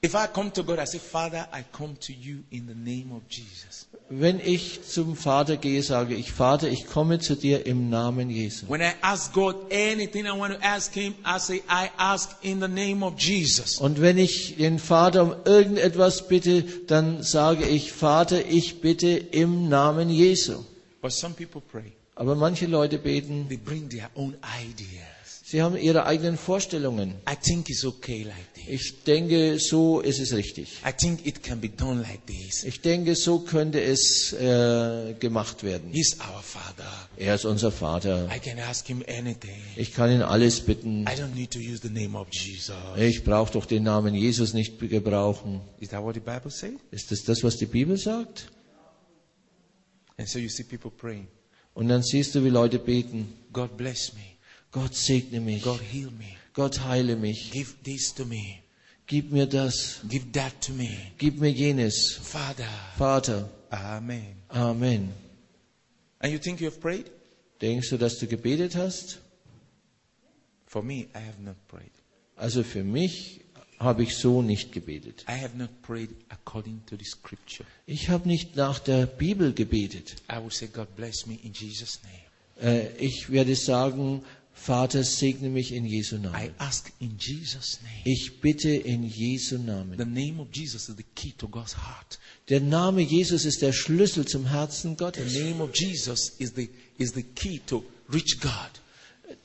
[0.04, 3.10] If I come to God, I say, Father, I come to you in the name
[3.10, 3.86] of Jesus.
[4.10, 8.68] Wenn ich zum Vater gehe, sage ich, Vater, ich komme zu dir im Namen Jesu.
[8.68, 12.60] When I ask God anything I want to ask Him, I say, I ask in
[12.60, 13.78] the name of Jesus.
[13.78, 19.70] Und wenn ich den Vater um irgendetwas bitte, dann sage ich, Vater, ich bitte im
[19.70, 20.64] Namen Jesu.
[21.00, 25.13] But some people pray, Aber manche Leute beten, they bring their own ideas.
[25.54, 27.14] Sie haben ihre eigenen Vorstellungen.
[27.30, 28.64] I think it's okay like this.
[28.66, 30.80] Ich denke, so ist es richtig.
[30.84, 32.64] I think it can be done like this.
[32.64, 35.92] Ich denke, so könnte es äh, gemacht werden.
[35.92, 37.08] He's our Father.
[37.16, 38.28] Er ist unser Vater.
[38.34, 39.62] I can ask Him anything.
[39.76, 41.02] Ich kann ihn alles bitten.
[41.02, 42.74] I don't need to use the name of Jesus.
[42.96, 45.60] Ich brauche doch den Namen Jesus nicht gebrauchen.
[45.78, 46.72] Is that what the Bible says?
[46.90, 48.50] Ist das das, was die Bibel sagt?
[50.18, 51.28] And so you see people praying,
[51.74, 53.32] Und dann siehst du, wie Leute beten.
[53.52, 54.33] God bless me.
[54.74, 55.62] Gott segne mich.
[55.62, 56.36] God heal me.
[56.52, 57.52] Gott heile mich.
[57.52, 58.60] Give this to me.
[59.06, 60.00] Gib mir das.
[60.08, 60.90] Give that to me.
[61.16, 62.18] Gib mir jenes.
[62.20, 62.66] Father.
[62.98, 63.48] Vater.
[63.70, 64.34] Amen.
[64.50, 65.12] Amen.
[66.18, 67.08] And you think you have prayed?
[67.60, 69.20] Denkst du, dass du gebetet hast?
[70.66, 71.92] For me, I have not prayed.
[72.36, 73.42] Also für mich
[73.78, 75.24] habe ich so nicht gebetet.
[75.28, 77.64] I have not prayed according to the scripture.
[77.86, 80.16] Ich habe nicht nach der Bibel gebetet.
[80.28, 82.24] I will say, God bless me in Jesus' name.
[82.60, 86.54] Äh, Ich werde sagen, Vater, segne mich in Jesu I Namen.
[86.58, 88.02] ask in Jesus' name.
[88.04, 89.98] Ich bitte in Jesu Namen.
[89.98, 92.18] The name of Jesus is the key to God's heart.
[92.48, 95.34] Der Name Jesus ist der Schlüssel zum Herzen The Gottes.
[95.34, 98.52] name of Jesus is the, is the key to reach God.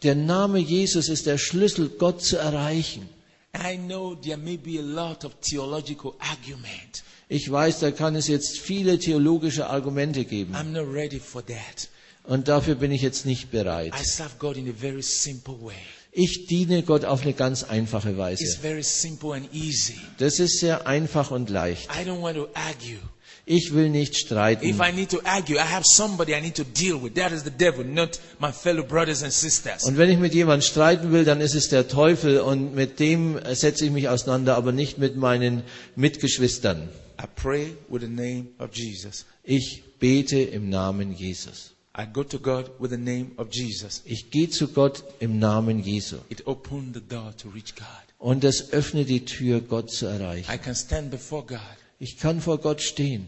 [0.03, 3.09] Der Name Jesus ist der Schlüssel, Gott zu erreichen.
[3.55, 7.03] I know there may be a lot of theological argument.
[7.27, 10.55] Ich weiß, da kann es jetzt viele theologische Argumente geben.
[10.55, 11.89] I'm not ready for that.
[12.29, 13.91] Und dafür bin ich jetzt nicht bereit.
[13.99, 15.73] I serve God in a very simple way.
[16.11, 18.57] Ich diene Gott auf eine ganz einfache It's Weise.
[18.61, 19.95] very simple and easy.
[20.19, 21.89] Das ist sehr einfach und leicht.
[21.89, 22.99] I don't want to argue.
[23.47, 24.63] Ich will nicht streiten.
[24.63, 27.15] If I need to argue, I have somebody I need to deal with.
[27.15, 29.85] That is the devil, not my fellow brothers and sisters.
[29.85, 33.39] Und wenn ich mit jemandem streiten will, dann ist es der Teufel und mit dem
[33.55, 35.63] setze ich mich auseinander, aber nicht mit meinen
[35.95, 36.89] Mitgeschwistern.
[37.19, 39.25] I pray with the name of Jesus.
[39.43, 41.71] Ich bete im Namen Jesus.
[41.99, 44.01] I go to God with the name of Jesus.
[44.05, 46.15] Ich gehe zu Gott im Namen Jesu.
[46.29, 47.85] It opened the door to reach God.
[48.19, 50.49] Und das öffnet die Tür, Gott zu erreichen.
[50.49, 51.59] I can stand before God
[51.99, 53.27] Ich kann vor Gott stehen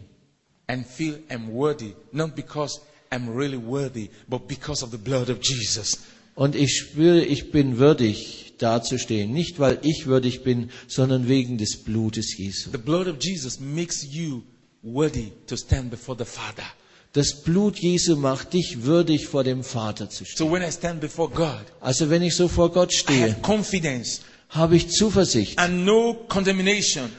[0.67, 5.39] and feel I'm worthy, not because I'm really worthy, but because of the blood of
[5.41, 5.97] Jesus.
[6.35, 9.33] und ich spüre, ich bin würdig dazustehen.
[9.33, 12.71] Nicht, weil ich würdig bin, sondern wegen des Blutes Jesu.
[12.71, 14.43] The blood of Jesus makes you
[14.81, 16.63] worthy to stand before the Father.
[17.13, 20.37] Das Blut Jesu macht dich würdig, vor dem Vater zu stehen.
[20.37, 23.35] So God, Also wenn ich so vor Gott stehe,
[24.49, 26.25] habe ich Zuversicht no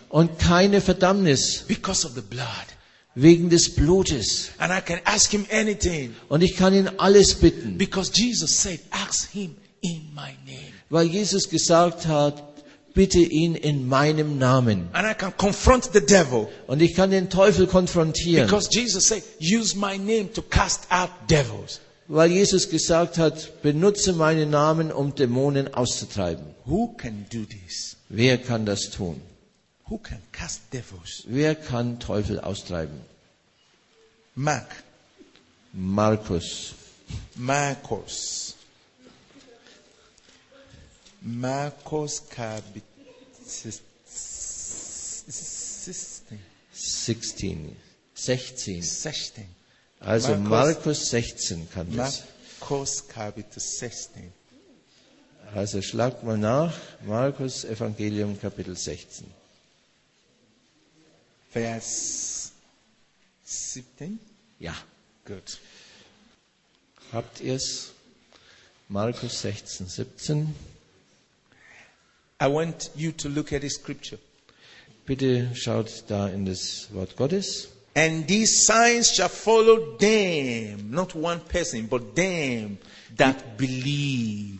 [0.09, 1.65] und keine Verdammnis
[3.15, 4.51] wegen des Blutes.
[5.51, 10.73] Anything Und ich kann ihn alles bitten, because Jesus said, Ask Him in my name.
[10.89, 12.52] weil Jesus gesagt hat,
[12.95, 14.89] bitte ihn in meinem Namen.
[14.93, 19.23] And I can confront the devil Und ich kann den Teufel konfrontieren, because Jesus said,
[19.41, 21.81] Use my name to cast out devils.
[22.09, 26.45] weil Jesus gesagt hat, benutze meinen Namen, um Dämonen auszutreiben.
[26.67, 27.97] Who can do this?
[28.09, 29.21] Wer kann das tun?
[29.89, 31.25] Who can cast devils?
[31.27, 33.01] Wer kann Teufel austreiben?
[34.35, 34.69] Mark.
[35.73, 36.75] Markus.
[37.37, 38.42] Marcos.
[41.25, 42.83] Marcos Capit
[43.45, 43.83] 16.
[46.73, 47.77] 16.
[48.15, 48.83] 16.
[48.83, 49.45] 16.
[50.01, 52.23] Also Markus- Markus 16 kann das.
[52.61, 54.33] Marcos Kapitel 16.
[55.55, 56.75] Also schlagt mal nach.
[57.05, 59.27] Markus Evangelium Kapitel 16.
[61.51, 62.53] Vers
[63.45, 64.19] 17.
[64.59, 64.75] Ja.
[65.25, 65.59] Good.
[67.13, 67.91] Habt ihr's?
[68.89, 70.55] Markus 16, 17.
[72.43, 74.19] I want you to look at the scripture.
[75.07, 77.69] Bitte schaut da in das Wort Gottes.
[77.95, 82.79] And these signs shall follow them, not one person, but them
[83.17, 84.59] that believe.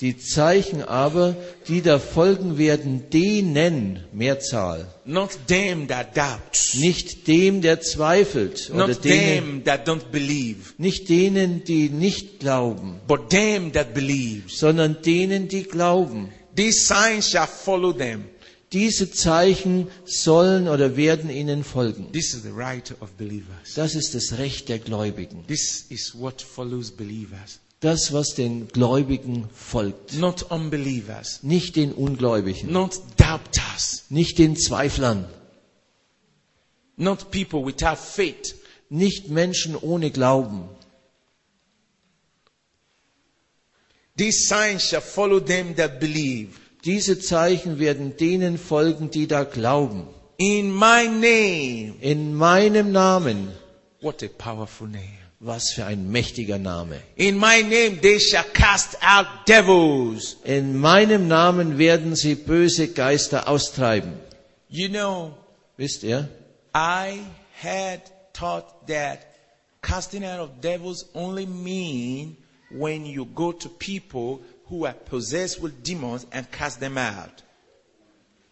[0.00, 1.34] Die Zeichen aber,
[1.66, 6.56] die da folgen werden, denen, Mehrzahl, Not them that doubt.
[6.76, 10.72] nicht dem, der zweifelt, oder Not denen, them that don't believe.
[10.78, 14.58] nicht denen, die nicht glauben, But them that believes.
[14.60, 16.32] sondern denen, die glauben.
[16.58, 18.24] These signs shall follow them.
[18.72, 22.10] Diese Zeichen sollen oder werden ihnen folgen.
[22.10, 23.74] This is the right of believers.
[23.76, 25.46] Das ist das Recht der Gläubigen.
[25.46, 27.60] This is what follows believers.
[27.78, 30.14] Das, was den Gläubigen folgt.
[30.14, 31.44] Not unbelievers.
[31.44, 34.06] Nicht den Ungläubigen, Not doubters.
[34.10, 35.26] nicht den Zweiflern,
[36.96, 38.56] Not people without faith.
[38.90, 40.68] nicht Menschen ohne Glauben.
[44.18, 46.58] These signs shall follow them that believe.
[46.84, 50.08] Diese Zeichen werden denen folgen, die da glauben.
[50.38, 51.94] In my name.
[52.00, 53.52] In meinem Namen.
[54.00, 55.18] What a powerful name.
[55.40, 57.00] Was für ein mächtiger Name.
[57.16, 60.36] In my name they shall cast out devils.
[60.44, 64.14] In meinem Namen werden sie böse Geister austreiben.
[64.68, 65.32] You know,
[65.78, 66.28] Wisst ihr?
[66.74, 67.20] I
[67.62, 68.02] had
[68.34, 69.20] thought that
[69.80, 72.36] casting out of devils only mean
[72.70, 77.42] when you go to people who are possessed with demons and cast them out.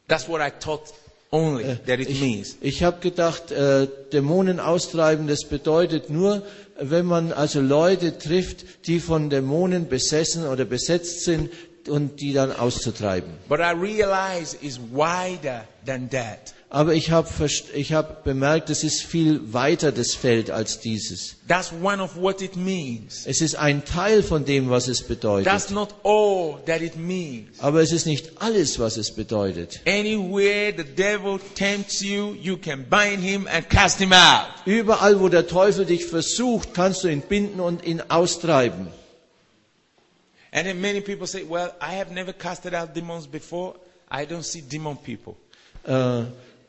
[0.08, 0.92] That's what I thought
[1.32, 2.56] only that it Ich, means.
[2.60, 6.42] ich habe gedacht, äh, Dämonen austreiben, das bedeutet nur,
[6.78, 11.50] wenn man also Leute trifft, die von Dämonen besessen oder besetzt sind
[11.88, 13.30] und die dann auszutreiben.
[13.48, 16.54] But I realize it's wider than that.
[16.68, 17.28] Aber ich habe
[17.74, 21.36] ich hab bemerkt, es ist viel weiter das Feld als dieses.
[21.46, 23.24] That's one of what it means.
[23.24, 25.46] Es ist ein Teil von dem, was es bedeutet.
[25.46, 27.60] That's not all that it means.
[27.60, 29.80] Aber es ist nicht alles, was es bedeutet.
[29.86, 34.48] Anywhere the devil tempts you, you can bind him and cast him out.
[34.64, 38.88] Überall, wo der Teufel dich versucht, kannst du ihn binden und ihn austreiben.
[40.50, 43.74] And then many people say, well, I have never casted out demons before.
[44.10, 45.36] I don't see demon people.
[45.86, 46.24] Äh,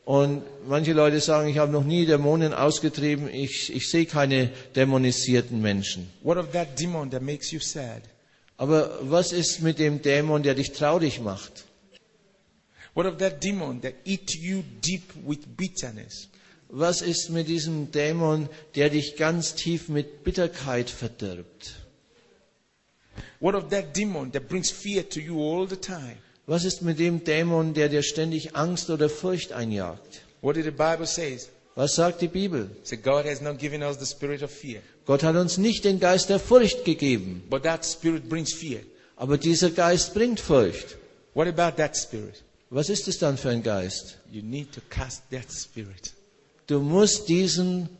[0.08, 5.60] Und manche Leute sagen, ich habe noch nie Dämonen ausgetrieben, ich, ich sehe keine dämonisierten
[5.60, 6.08] Menschen.
[6.22, 8.00] What of that demon that makes you sad?
[8.56, 11.66] Aber was ist mit dem Dämon, der dich traurig macht?
[12.94, 16.30] What of that demon that eat you deep with bitterness?
[16.70, 21.74] Was ist mit diesem Dämon, der dich ganz tief mit Bitterkeit verdirbt?
[23.40, 26.16] What of that demon that brings fear to you all the time?
[26.48, 30.22] Was ist mit dem Dämon, der dir ständig Angst oder Furcht einjagt?
[30.40, 31.38] What did the Bible say?
[31.74, 32.70] Was sagt die Bibel?
[32.84, 36.00] Say God has not given us the spirit of fear, Gott hat uns nicht den
[36.00, 38.80] Geist der Furcht gegeben, but that spirit brings fear.
[39.16, 40.96] aber dieser Geist bringt Furcht.
[41.34, 42.42] What about that spirit?
[42.70, 44.16] Was ist es dann für ein Geist?
[44.32, 46.14] You need to cast that spirit.
[46.66, 47.90] Du musst diesen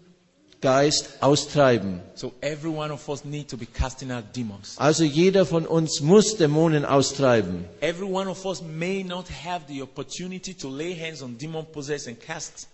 [0.60, 2.00] Geist austreiben.
[2.16, 4.74] So every one of us need to be casting out demons.
[4.78, 7.64] Also jeder von uns muss Dämonen austreiben.
[7.80, 12.08] Every one of us may not have the opportunity to lay hands on demon possessed
[12.08, 12.66] and cast.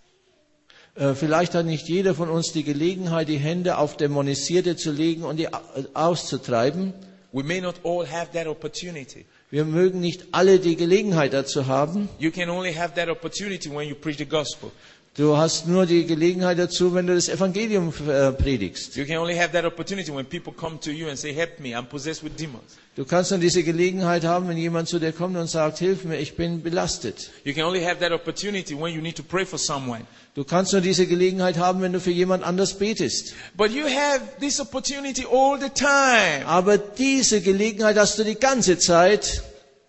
[0.95, 5.23] Äh, Vielleicht hat nicht jeder von uns die Gelegenheit, die Hände auf Dämonisierte zu legen
[5.23, 5.59] und die au-
[5.93, 6.93] auszutreiben.
[7.33, 9.25] We may not all have that opportunity.
[9.51, 12.09] Wir mögen nicht alle die Gelegenheit dazu haben.
[12.17, 14.71] You can only have that opportunity when you preach the gospel.
[15.17, 18.97] Du hast nur die Gelegenheit dazu, wenn du das Evangelium äh, predigst.
[18.97, 21.69] You can only have that opportunity when people come to you and say, Help me,
[21.69, 22.75] I'm possessed with demons.
[22.97, 26.17] Du kannst nur diese Gelegenheit haben, wenn jemand zu dir kommt und sagt, hilf mir,
[26.17, 27.31] ich bin belastet.
[27.45, 30.01] You can only have that opportunity when you need to pray for someone.
[30.33, 33.35] Du kannst nur diese Gelegenheit haben, wenn du für jemand anders betest.
[33.55, 38.77] But you have this opportunity all the time Aber diese Gelegenheit hast du die ganze
[38.79, 39.43] Zeit,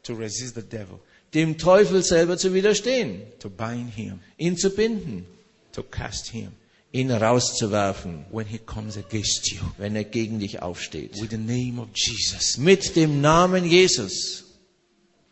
[0.05, 1.01] to resist the devil,
[1.35, 5.27] dem Teufel selber zu widerstehen, to bind him, ihn zu binden,
[5.73, 6.53] to cast him
[6.93, 9.61] ihn rauszuwerfen, when he comes against you.
[9.77, 11.21] wenn er gegen dich aufsteht.
[11.21, 12.57] With the name of Jesus.
[12.57, 14.45] Mit dem Namen Jesus.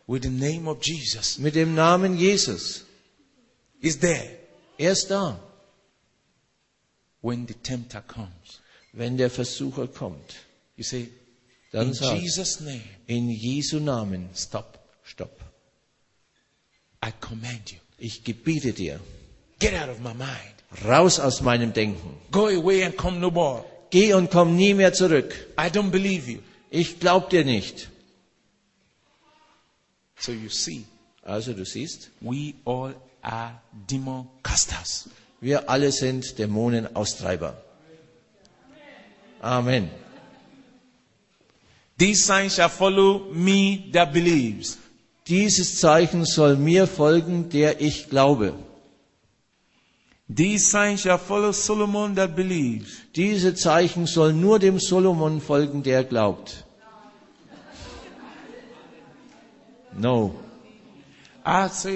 [0.05, 1.39] With the name of Jesus.
[1.39, 2.83] Mit dem Namen Jesus.
[3.81, 4.29] Is there.
[4.77, 5.39] Er ist da.
[7.25, 8.59] when the tempter comes,
[8.93, 10.35] wenn der Versucher kommt,
[10.77, 11.09] you say,
[11.71, 14.77] dann In sag, Jesus' name, in Jesu Namen, stop.
[15.03, 15.35] stopp.
[17.05, 17.77] I command you.
[17.97, 18.99] Ich gebiete dir,
[19.59, 20.55] Get out of my mind.
[20.85, 22.17] raus aus meinem Denken.
[22.31, 23.63] Go away and come no more.
[23.91, 25.33] Geh und komm nie mehr zurück.
[25.57, 26.39] I don't believe you.
[26.71, 27.89] Ich glaub dir nicht.
[30.17, 30.85] So you see,
[31.23, 35.09] Also du siehst, we all are demon casters.
[35.41, 37.55] wir alle sind Dämonenaustreiber.
[39.41, 39.89] Amen.
[41.97, 44.77] These signs shall follow me that believes.
[45.27, 48.53] Dieses Zeichen soll mir folgen, der ich glaube.
[50.27, 52.87] These signs shall follow Solomon that believes.
[53.15, 56.65] Diese Zeichen soll nur dem Solomon folgen, der glaubt.
[59.97, 60.35] No.
[61.43, 61.89] Also,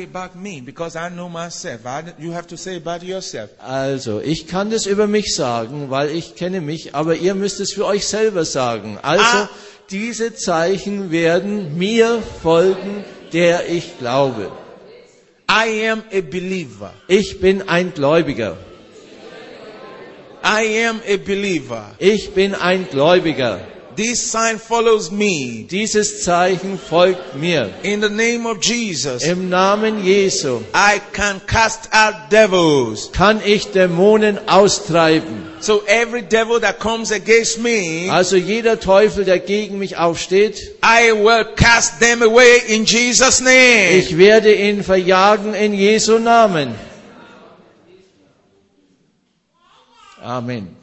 [4.21, 7.85] ich kann das über mich sagen, weil ich kenne mich, aber ihr müsst es für
[7.85, 8.99] euch selber sagen.
[9.01, 9.49] Also, Ah.
[9.89, 13.03] diese Zeichen werden mir folgen,
[13.33, 14.51] der ich glaube.
[15.49, 16.93] I am a believer.
[17.07, 18.57] Ich bin ein Gläubiger.
[20.43, 21.91] I am a believer.
[21.97, 23.59] Ich bin ein Gläubiger.
[23.99, 25.65] This sign follows me.
[25.69, 27.69] Dieses Zeichen folgt mir.
[27.83, 33.11] In the name of Jesus, Im Namen Jesu I can cast out devils.
[33.11, 35.49] kann ich Dämonen austreiben.
[35.59, 41.11] So every devil that comes against me, Also jeder Teufel, der gegen mich aufsteht, I
[41.11, 43.97] will cast them away in Jesus' name.
[43.97, 46.73] ich werde ihn verjagen in Jesu Namen.
[50.23, 50.78] Amen.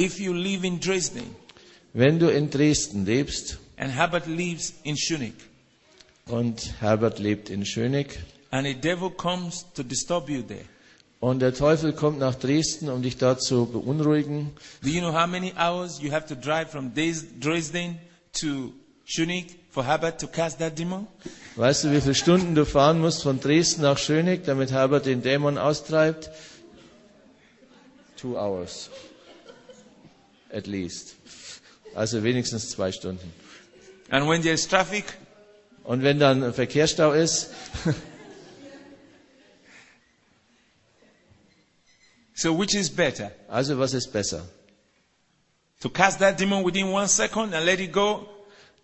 [0.00, 1.36] If you live in Dresden
[1.92, 5.34] Wenn du in Dresden lebst and Herbert lives in Schunig,
[6.26, 8.18] und Herbert lebt in Schönig
[8.50, 10.64] and a devil comes to disturb you there,
[11.20, 15.26] und der Teufel kommt nach Dresden, um dich dort zu beunruhigen, do you know how
[15.26, 17.98] many hours you have to drive from Dresden
[18.32, 18.72] to
[19.04, 21.08] Schunig for Herbert to cast that demon?
[21.56, 25.20] weißt du, wie viele Stunden du fahren musst von Dresden nach Schönig, damit Herbert den
[25.20, 26.30] Dämon austreibt?
[28.16, 28.88] Two hours.
[30.52, 31.14] At least.
[31.94, 33.32] Also wenigstens zwei Stunden.
[34.10, 35.04] And when there's traffic,
[35.84, 37.50] Und wenn dann ein Verkehrsstau ist,
[42.34, 43.32] so which is better?
[43.48, 44.42] also was ist besser?
[45.80, 48.28] To cast that demon within one second and let it go,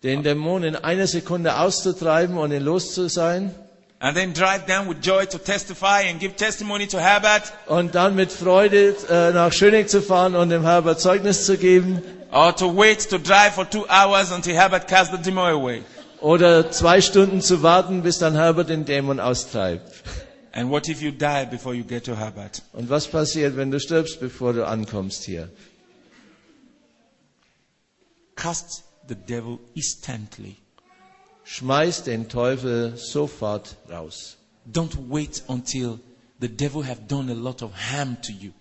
[0.03, 3.53] Den Dämon in einer Sekunde auszutreiben und ihn los zu sein
[3.99, 8.15] and then drive down with joy to testify and give testimony to Herbert, und dann
[8.15, 12.67] mit Freude äh, nach Schönig zu fahren und dem Herbert Zeugnis zu geben or to
[12.67, 15.83] wait to drive for two hours until Herbert casts the demon away.
[16.21, 20.03] oder zwei Stunden zu warten, bis dann Herbert den Dämon austreibt.
[20.51, 22.63] And what if you die before you get to Herbert?
[22.73, 25.49] Und was passiert, wenn du stirbst, bevor du ankommst hier?
[28.35, 30.57] Cast the devil instantly.
[31.49, 34.35] Schmeiß den Teufel sofort raus.
[34.69, 35.97] Don't wait until
[36.41, 38.51] the devil have done a lot of harm to you.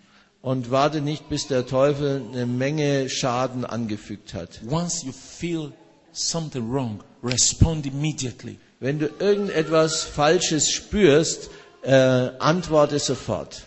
[0.41, 4.61] Und warte nicht, bis der Teufel eine Menge Schaden angefügt hat.
[4.71, 5.73] Once you feel
[6.13, 8.57] something wrong, respond immediately.
[8.79, 11.51] Wenn du irgendetwas Falsches spürst,
[11.83, 11.91] äh,
[12.39, 13.67] antworte sofort.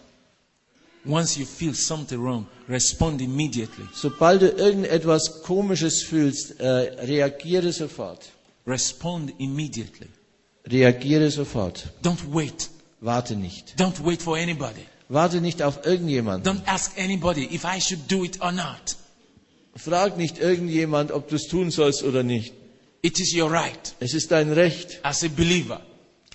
[1.05, 3.85] Once you feel something wrong, respond immediately.
[3.93, 6.67] Sobald du irgendetwas Komisches fühlst, äh,
[7.03, 8.31] reagiere sofort.
[8.67, 10.07] Respond immediately.
[10.65, 11.93] Reagiere sofort.
[12.03, 12.69] Don't wait.
[13.01, 13.75] Warte nicht.
[13.79, 14.85] Don't wait for anybody.
[15.07, 16.43] Warte nicht auf irgendjemanden.
[16.43, 18.97] Don't ask anybody if I should do it or not.
[19.75, 22.53] Frag nicht irgendjemand, ob du es tun sollst oder nicht.
[23.01, 25.81] It is your right Es ist dein Recht as a believer.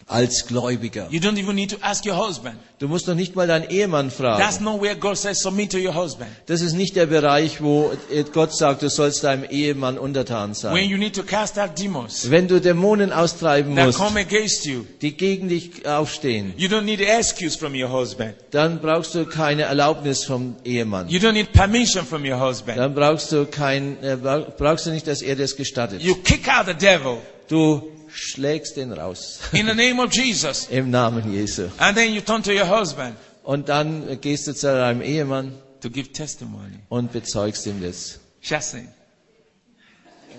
[0.07, 1.09] Als Gläubiger.
[1.11, 2.57] You don't even need to ask your husband.
[2.79, 4.65] Du musst noch nicht mal deinen Ehemann That's fragen.
[4.65, 6.31] not where God says submit to your husband.
[6.47, 7.93] Das ist nicht der Bereich, wo
[8.33, 10.85] Gott sagt, du sollst deinem Ehemann untertan When sein.
[10.91, 14.85] you need to cast out demons Wenn du Dämonen austreiben that musst, come against you,
[15.01, 18.35] die gegen dich aufstehen, you don't need excuse from your husband.
[18.51, 21.09] dann brauchst du keine Erlaubnis vom Ehemann.
[21.09, 22.77] You don't need permission from your husband.
[22.79, 26.03] Dann brauchst du kein, äh, brauchst du nicht, dass er das gestattet.
[26.03, 27.83] You kick out the devil Du
[28.15, 29.41] schlägst den raus.
[29.53, 30.67] in the name of Jesus.
[30.71, 31.69] Im Namen Jesu.
[31.79, 35.53] And then you turn to your husband Und dann gehst du zu deinem Ehemann
[35.83, 36.79] to give testimony.
[36.89, 38.19] und bezeugst ihm das.
[38.41, 38.89] Shassin,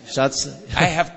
[0.08, 1.12] Schatz, I have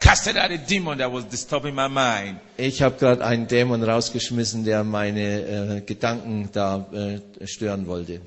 [0.00, 2.38] casted out a demon that was disturbing my mind.
[2.56, 8.20] ich habe gerade einen Dämon rausgeschmissen, der meine äh, Gedanken da äh, stören wollte.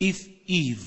[0.00, 0.80] If Eve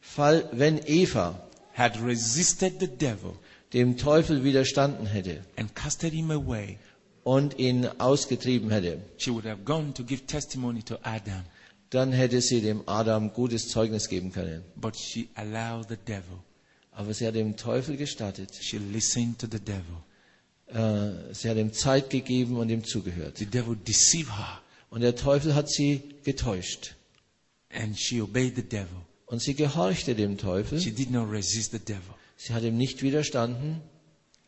[0.00, 1.34] Fall, wenn Eva
[1.74, 3.34] had resisted the devil
[3.72, 6.78] dem Teufel widerstanden hätte and casted him away,
[7.22, 11.44] und ihn ausgetrieben hätte, she would have gone to give testimony to Adam.
[11.90, 14.62] dann hätte sie dem Adam gutes Zeugnis geben können.
[14.76, 16.38] But she allowed the devil.
[16.92, 18.50] Aber sie hat dem Teufel gestattet.
[18.60, 19.96] She listened to the devil.
[20.68, 23.38] Äh, Sie hat ihm Zeit gegeben und ihm zugehört.
[23.38, 24.60] The devil deceived her
[24.90, 26.94] Und der Teufel hat sie getäuscht.
[27.72, 29.02] and she obeyed the devil.
[29.26, 30.80] Und sie gehorchte dem Teufel.
[30.80, 32.14] She did not resist the devil.
[32.42, 33.82] Sie hat ihm nicht widerstanden.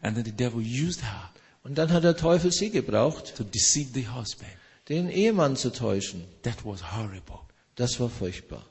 [0.01, 1.30] And then the devil used her
[1.62, 4.51] Und dann hat der Teufel sie gebraucht, to deceive the husband.
[4.88, 6.24] den Ehemann zu täuschen.
[6.43, 7.38] That was horrible.
[7.76, 8.64] Das war furchtbar.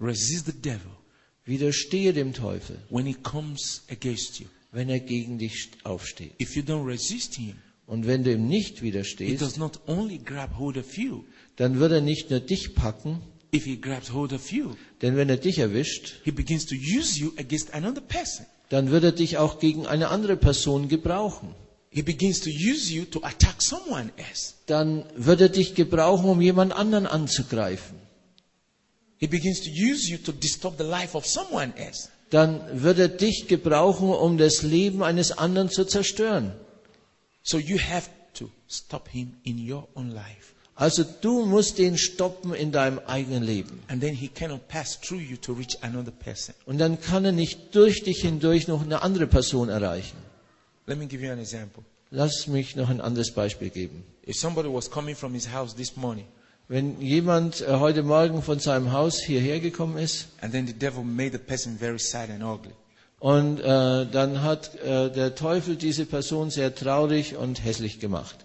[0.00, 0.90] Resist the devil
[1.44, 4.46] Widerstehe dem Teufel, when he comes against you.
[4.72, 6.32] wenn er gegen dich aufsteht.
[6.40, 7.54] If you don't resist him,
[7.86, 11.22] Und wenn du ihm nicht he widerstehst, does not only grab hold of you.
[11.56, 13.22] dann wird er nicht nur dich packen,
[13.54, 17.20] If he grabs hold of you, denn wenn er dich erwischt, he begins to use
[17.20, 18.46] you against another person.
[18.68, 21.54] dann wird er dich auch gegen eine andere Person gebrauchen.
[21.90, 24.54] He begins to use you to attack someone else.
[24.66, 27.96] Dann wird er dich gebrauchen, um jemand anderen anzugreifen.
[29.18, 32.08] He begins to use you to disturb the life of someone else.
[32.30, 36.52] Dann wird er dich gebrauchen, um das Leben eines anderen zu zerstören.
[37.44, 40.53] So you have to stop him in your own life.
[40.76, 43.82] Also du musst ihn stoppen in deinem eigenen Leben.
[43.88, 46.54] And then he cannot pass through you to reach another person.
[46.66, 50.16] Und dann kann er nicht durch dich hindurch noch eine andere Person erreichen.
[50.86, 51.84] Let me give you an example.
[52.10, 54.04] Lass mich noch ein anderes Beispiel geben.
[54.26, 56.26] If somebody was coming from his house this morning
[56.66, 61.04] Wenn jemand äh, heute Morgen von seinem Haus hierher gekommen ist and then the devil
[61.04, 62.72] made the person very sad and ugly,
[63.20, 68.44] und äh, dann hat äh, der Teufel diese Person sehr traurig und hässlich gemacht.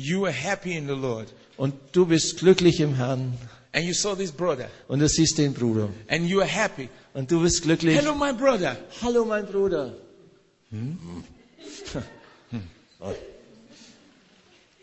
[0.00, 3.34] You were happy in the Lord Und du bist glücklich im Herrn
[3.72, 6.88] and you saw this brother und du siehst den Bruder and you were happy.
[7.14, 7.96] und du bist glücklich.
[7.96, 8.76] Hello, my brother.
[9.02, 9.94] Hallo mein Bruder.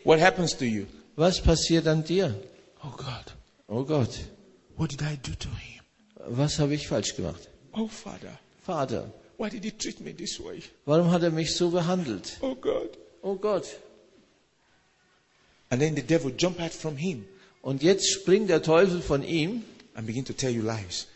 [0.03, 0.86] What happens to you?
[1.15, 2.34] Was passiert an dir?
[2.84, 3.34] Oh God,
[3.68, 4.18] Oh Gott,
[4.78, 5.82] what did I do to him?
[6.30, 7.49] was habe ich falsch gemacht?
[7.74, 10.61] Oh Father, Vater, why did he treat me this way?
[10.86, 12.38] warum hat er mich so behandelt?
[12.41, 12.89] Oh God.
[13.22, 13.65] Oh Gott.
[15.70, 17.26] And then the devil jumped out from him
[17.61, 19.63] Und jetzt springt der Teufel von ihm
[19.93, 21.07] and begin to tell you lies.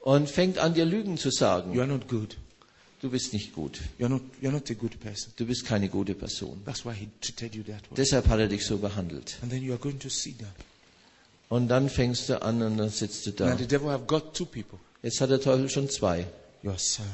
[0.00, 1.78] und fängt an dir Lügen zu You sagen.
[1.78, 2.36] are not good.
[3.00, 3.80] Du bist nicht gut.
[3.98, 5.32] You're not, you're not a good person.
[5.36, 6.60] Du bist keine gute Person.
[6.66, 7.96] That's why he treated you that way.
[7.96, 9.38] Deshalb hat er dich so behandelt.
[9.42, 10.48] And then you are going to see them.
[11.48, 13.56] Und dann fängst du an und dann sitzt du Now da.
[13.56, 14.78] the devil have got two people.
[15.02, 16.26] Jetzt hat der Teufel schon zwei.
[16.62, 17.06] You are sad.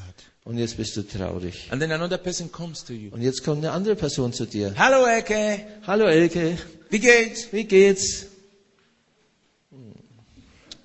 [0.47, 1.67] Und jetzt bist du traurig.
[1.71, 3.11] And then another person comes to you.
[3.13, 4.73] Und jetzt kommt eine andere Person zu dir.
[4.77, 5.67] Hello, Eke.
[5.87, 6.57] Hallo Elke,
[6.89, 7.53] Wie geht's?
[7.53, 8.27] wie geht's?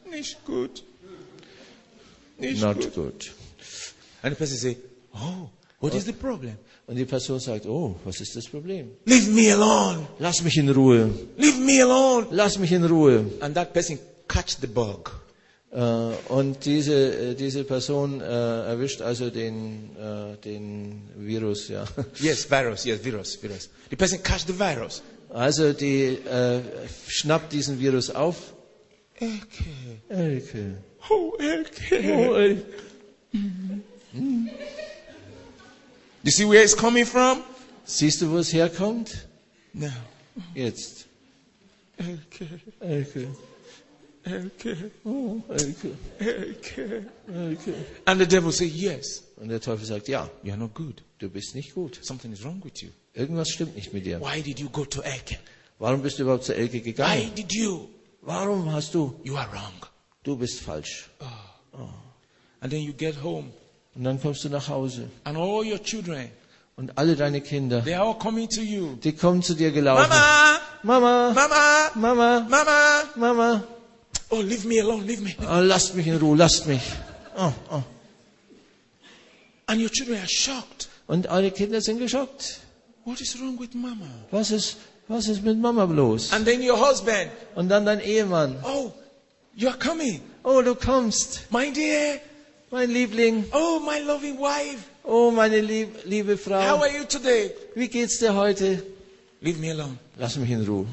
[0.10, 0.84] Nicht gut.
[2.40, 2.96] Nicht Not gut.
[2.96, 3.32] good.
[4.24, 4.78] And the person say,
[5.14, 5.48] Oh,
[5.80, 6.58] what is the problem?
[6.88, 8.90] Und die Person sagt, oh, was ist das Problem?
[9.06, 10.08] Leave me alone.
[10.20, 11.10] Lass mich in Ruhe.
[11.38, 12.28] Leave me alone.
[12.32, 13.26] Lass mich in Ruhe.
[13.40, 13.98] And that person
[14.28, 15.12] catch the bug.
[15.72, 15.78] Äh,
[16.28, 21.86] Und diese, äh, diese Person äh, erwischt also den, äh, den Virus, ja.
[22.20, 22.84] Yes, virus.
[22.84, 23.42] Yes, virus.
[23.42, 23.70] Virus.
[23.90, 25.02] The person catch the virus.
[25.30, 26.60] Also die äh,
[27.08, 28.54] schnappt diesen Virus auf.
[29.18, 29.64] Eke.
[30.10, 30.78] Elke.
[31.10, 32.14] Oh, Eke.
[32.14, 32.66] Oh, Elke.
[36.24, 37.44] You see where it's coming from?
[37.86, 39.26] Siehst du, wo es herkommt?
[39.74, 39.88] No.
[40.54, 41.06] Jetzt.
[41.98, 42.48] Eke.
[42.82, 43.28] Elke.
[44.26, 44.92] Eke.
[45.04, 45.92] Oh, Elke.
[46.20, 47.06] Eke.
[47.34, 47.74] Elke.
[48.06, 51.02] And the devil say, Yes, Und der Teufel sagt, ja, you are not good.
[51.20, 52.00] du bist nicht gut.
[52.04, 52.90] Something is wrong with you.
[53.14, 54.22] Irgendwas stimmt nicht mit dir.
[54.22, 55.38] Why did you go to Eke?
[55.80, 57.32] Warum bist du überhaupt zur Elke Why gegangen?
[57.36, 57.88] did you?
[58.22, 59.20] Warum hast du?
[59.24, 59.74] You are wrong.
[60.24, 61.10] Du bist falsch.
[62.60, 63.52] And then you get home,
[63.96, 65.10] Und dann kommst du nach Hause.
[65.24, 66.30] and all your children,
[66.76, 68.96] Und alle deine Kinder, they are all coming to you.
[69.04, 70.08] die kommen zu dir gelaufen.
[70.10, 73.04] Mama, Mama, Mama, Mama, Mama.
[73.16, 73.64] Mama.
[74.32, 75.36] Oh, leave me alone, leave me.
[75.42, 76.82] Oh, lasst mich in Ruhe, lasst mich.
[77.38, 77.84] Oh, oh.
[79.68, 80.88] And your children are shocked.
[81.08, 82.60] Und alle Kinder sind geschockt.
[83.04, 84.06] What is wrong with Mama?
[84.32, 84.78] Was ist,
[85.08, 86.32] was ist mit Mama bloß?
[86.34, 88.56] And then your husband, Und dann dein Ehemann.
[88.64, 88.94] oh,
[89.56, 90.22] you are coming.
[90.44, 92.20] Oh, du kommst, My dear,
[92.72, 93.46] mein Liebling.
[93.52, 94.80] oh, my loving wife.
[95.04, 96.82] Oh, meine lieb, liebe How Frau.
[96.84, 97.52] are you today?
[97.76, 98.84] Wie geht's dir heute?
[99.42, 99.98] Leave me alone.
[100.18, 100.86] Lass mich in Ruhe.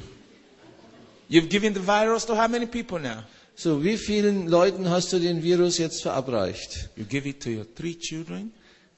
[1.29, 3.23] You've given the virus to how many people now?
[3.55, 6.91] So, wie vielen Leuten hast du den Virus jetzt verabreicht?
[6.97, 8.53] You give it to your three children.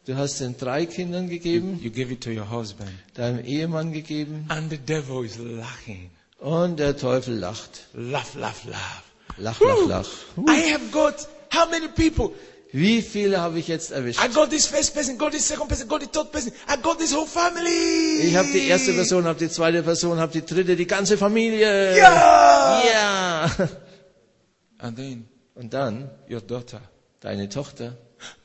[0.06, 2.90] Du hast den drei Kindern gegeben, You give it to your husband.
[3.14, 6.10] deinem Ehemann gegeben And the devil is laughing.
[6.38, 7.86] und der Teufel lacht.
[7.94, 9.02] Laugh, laugh, laugh.
[9.38, 10.08] Lach, lach, lach.
[10.48, 11.14] I have got
[11.52, 12.32] how many people?
[12.72, 14.20] Wie viele habe ich jetzt erwischt?
[14.24, 16.52] I got this first person, got this second person, got the third person.
[16.68, 18.20] I got this whole family.
[18.22, 21.96] Ich habe die erste Person, habe die zweite Person, habe die dritte, die ganze Familie.
[21.98, 22.82] Ja.
[22.84, 23.50] Ja.
[24.78, 26.80] And then Und dann your daughter.
[27.20, 27.96] deine Tochter.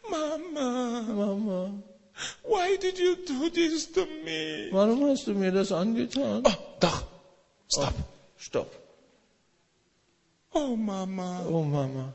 [0.09, 1.71] Mama, Mama,
[2.43, 4.67] why did you do this to me?
[4.71, 6.43] warum hast du mir das angetan?
[6.45, 7.03] Oh, doch.
[7.71, 7.93] Stop.
[8.37, 8.71] Stopp.
[10.53, 12.13] Oh, Mama, Oh Mama,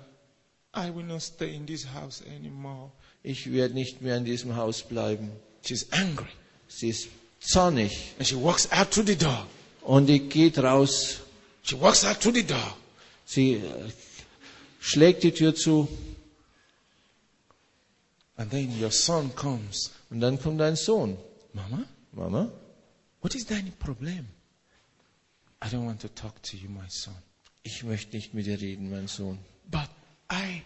[0.74, 2.92] I will not stay in this house anymore.
[3.22, 5.30] ich werde nicht mehr in diesem Haus bleiben.
[5.64, 6.28] She's angry.
[6.68, 7.08] Sie ist
[7.40, 9.46] zornig And she walks out through the door.
[9.82, 11.18] und die geht raus.
[11.62, 12.76] She walks out through the door.
[13.24, 13.90] Sie äh,
[14.80, 15.88] schlägt die Tür zu
[18.36, 19.90] And then your son comes.
[20.08, 21.18] und dann kommt dein Sohn.
[21.52, 22.50] Mama, Mama,
[23.20, 24.26] what is deine problem?
[25.62, 27.14] I don't want to talk to you, my son.
[27.64, 29.38] ich möchte nicht mit dir reden, mein Sohn.
[29.66, 29.88] But
[30.30, 30.62] I,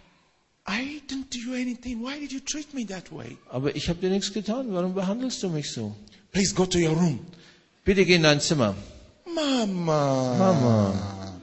[0.66, 2.02] I didn't do anything.
[2.02, 3.36] Why did you treat me that way?
[3.50, 4.72] Aber ich habe dir nichts getan.
[4.74, 5.94] Warum behandelst du mich so?
[6.32, 7.20] Please go to your room.
[7.84, 8.74] Bitte geh in dein Zimmer.
[9.26, 10.36] Mama.
[10.38, 11.40] Mama.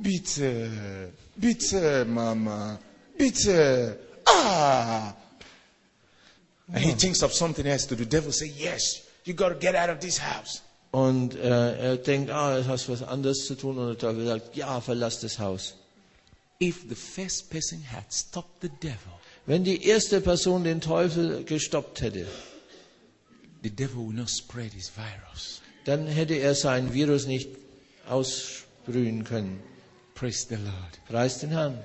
[0.00, 1.12] Bitte.
[1.36, 2.78] Bitte, Mama.
[3.18, 3.98] Bitte.
[4.26, 5.14] Ah.
[6.72, 8.04] And he thinks of something else to do.
[8.04, 10.62] The devil say, yes, you got to get out of this house.
[10.92, 13.76] Und äh, er denkt, ah, du hast was anderes zu tun.
[13.78, 15.74] Und der Teufel sagt, ja, verlass das Haus.
[16.60, 19.12] If the first person had stopped the devil,
[19.46, 22.26] Wenn die erste Person den Teufel gestoppt hätte,
[23.62, 25.60] the devil will not spread his virus.
[25.84, 27.50] dann hätte er sein Virus nicht
[28.08, 29.60] aussprühen können.
[30.14, 31.04] Praise the Lord.
[31.08, 31.78] Preis den Herrn.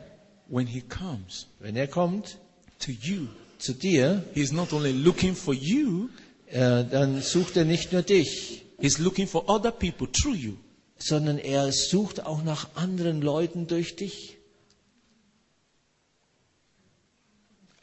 [0.48, 2.38] When he comes Wenn er kommt
[2.80, 3.27] to you,
[3.60, 6.10] zu dir, he's not only looking for you,
[6.48, 10.53] äh, dann sucht er nicht nur dich, he's looking for other people through you.
[10.98, 14.38] sondern er sucht auch nach anderen Leuten durch dich.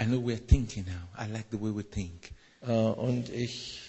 [0.00, 1.08] I know we're thinking now.
[1.16, 2.32] I like the way we think.
[2.62, 3.80] Äh, und ich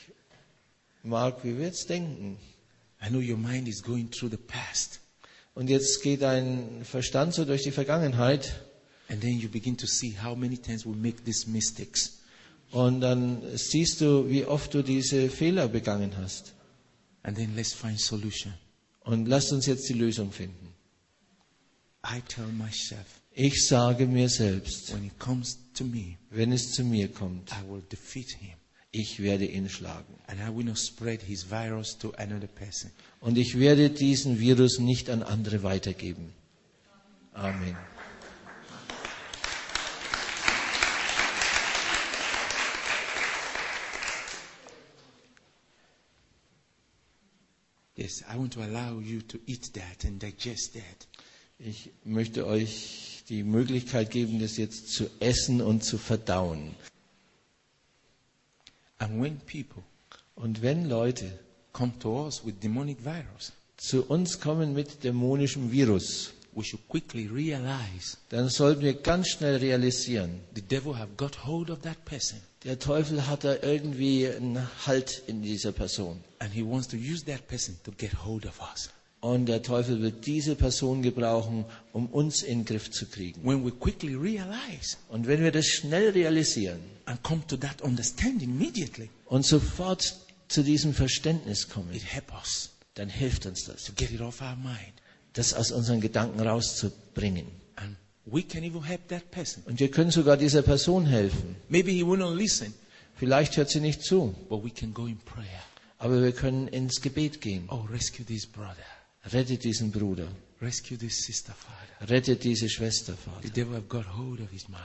[1.04, 2.38] mag, wie wir jetzt denken.
[3.02, 5.00] I know your mind is going through the past.
[5.54, 8.66] Und jetzt geht dein Verstand so durch die Vergangenheit
[9.10, 12.18] And then you begin to see how many times we make these mistakes.
[12.72, 16.54] und dann siehst du, wie oft du diese Fehler begangen hast.
[17.24, 18.54] And then let's find solution.
[19.02, 20.76] Und lasst uns jetzt die Lösung finden.
[22.06, 26.84] I tell myself, Ich sage mir selbst, when it comes to me, wenn es zu
[26.84, 28.60] mir kommt, I will defeat him.
[28.92, 30.16] ich werde ihn schlagen.
[30.28, 32.92] And I will not spread his virus to another person.
[33.22, 36.34] Und ich werde diesen Virus nicht an andere weitergeben.
[37.34, 37.78] Amen.
[47.96, 51.09] Yes, I want to allow you to eat that and digest that.
[51.60, 56.76] Ich möchte euch die Möglichkeit geben, das jetzt zu essen und zu verdauen.
[58.98, 59.84] And when people
[60.36, 61.38] Und wenn Leute
[61.74, 67.28] come to us with demonic virus, zu uns kommen mit dämonischem Virus, we should quickly
[67.28, 72.40] realize dann sollten wir ganz schnell realisieren, the devil have got hold of that person
[72.64, 76.24] der Teufel hat da irgendwie einen Halt in dieser Person.
[76.40, 78.90] and he wants to use that person to get hold of us.
[79.22, 83.44] Und der Teufel wird diese Person gebrauchen, um uns in den Griff zu kriegen.
[83.44, 88.50] When we quickly realize Und wenn wir das schnell realisieren and come to that understanding
[88.50, 90.16] immediately, und sofort
[90.48, 94.42] zu diesem Verständnis kommen, it helps us dann hilft uns das, to get it off
[94.42, 94.94] our mind.
[95.34, 97.46] das aus unseren Gedanken rauszubringen.
[97.76, 99.64] And we can even help that person.
[99.66, 101.56] Und wir können sogar dieser Person helfen.
[101.68, 102.74] Maybe he will not listen,
[103.16, 105.62] Vielleicht hört sie nicht zu, but we can go in prayer.
[105.98, 107.66] aber wir können ins Gebet gehen.
[107.70, 108.76] Oh, rescue this brother.
[109.26, 110.28] Rettet diesen Bruder,
[110.62, 112.10] Rescue this sister, Father.
[112.12, 113.50] rettet diese Schwester, The Vater.
[113.50, 114.82] devil have got hold of his mind.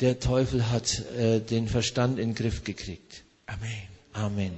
[0.00, 3.24] Der Teufel hat äh, den Verstand in den Griff gekriegt.
[3.46, 3.70] Amen.
[4.12, 4.52] Amen.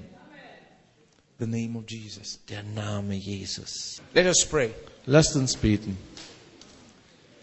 [1.38, 2.38] The name of Jesus.
[2.50, 4.02] Der Name Jesus.
[4.14, 4.70] Let us pray.
[5.06, 5.96] Lasst uns beten.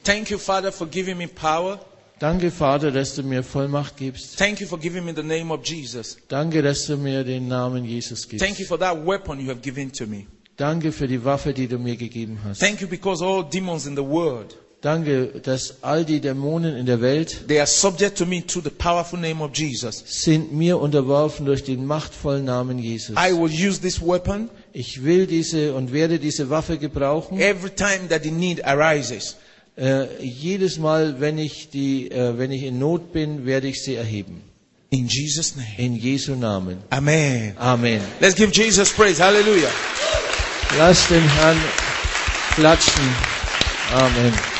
[0.03, 1.80] Thank you, Father, for giving me power.
[2.19, 4.38] Danke, Vater, dass du mir Vollmacht gibst.
[4.38, 6.18] Thank you for giving me the name of Jesus.
[6.27, 8.68] Danke, dass du mir den Namen Jesus Thank you gibst.
[8.68, 10.27] for that weapon you have given to me.
[10.57, 12.59] Danke für die Waffe, die du mir gegeben hast.
[12.59, 17.01] Thank you because all demons in the world, Danke, dass all die Dämonen in der
[17.01, 20.03] Welt they are subject to me through the powerful name of Jesus.
[20.05, 23.15] sind mir unterworfen durch den machtvollen Namen Jesus.
[23.17, 27.39] I will use this weapon Ich will diese und werde diese Waffe gebrauchen.
[27.39, 29.35] every time that the need arises.
[29.77, 33.93] Äh, jedes Mal, wenn ich, die, äh, wenn ich in Not bin, werde ich sie
[33.95, 34.41] erheben.
[34.89, 35.67] In Jesus' name.
[35.77, 36.77] In Jesu Namen.
[36.89, 37.55] Amen.
[37.57, 38.01] Amen.
[38.19, 39.19] Let's give Jesus praise.
[39.21, 39.69] Hallelujah.
[40.76, 41.57] Lass den Herrn
[42.56, 43.15] klatschen.
[43.94, 44.56] Amen.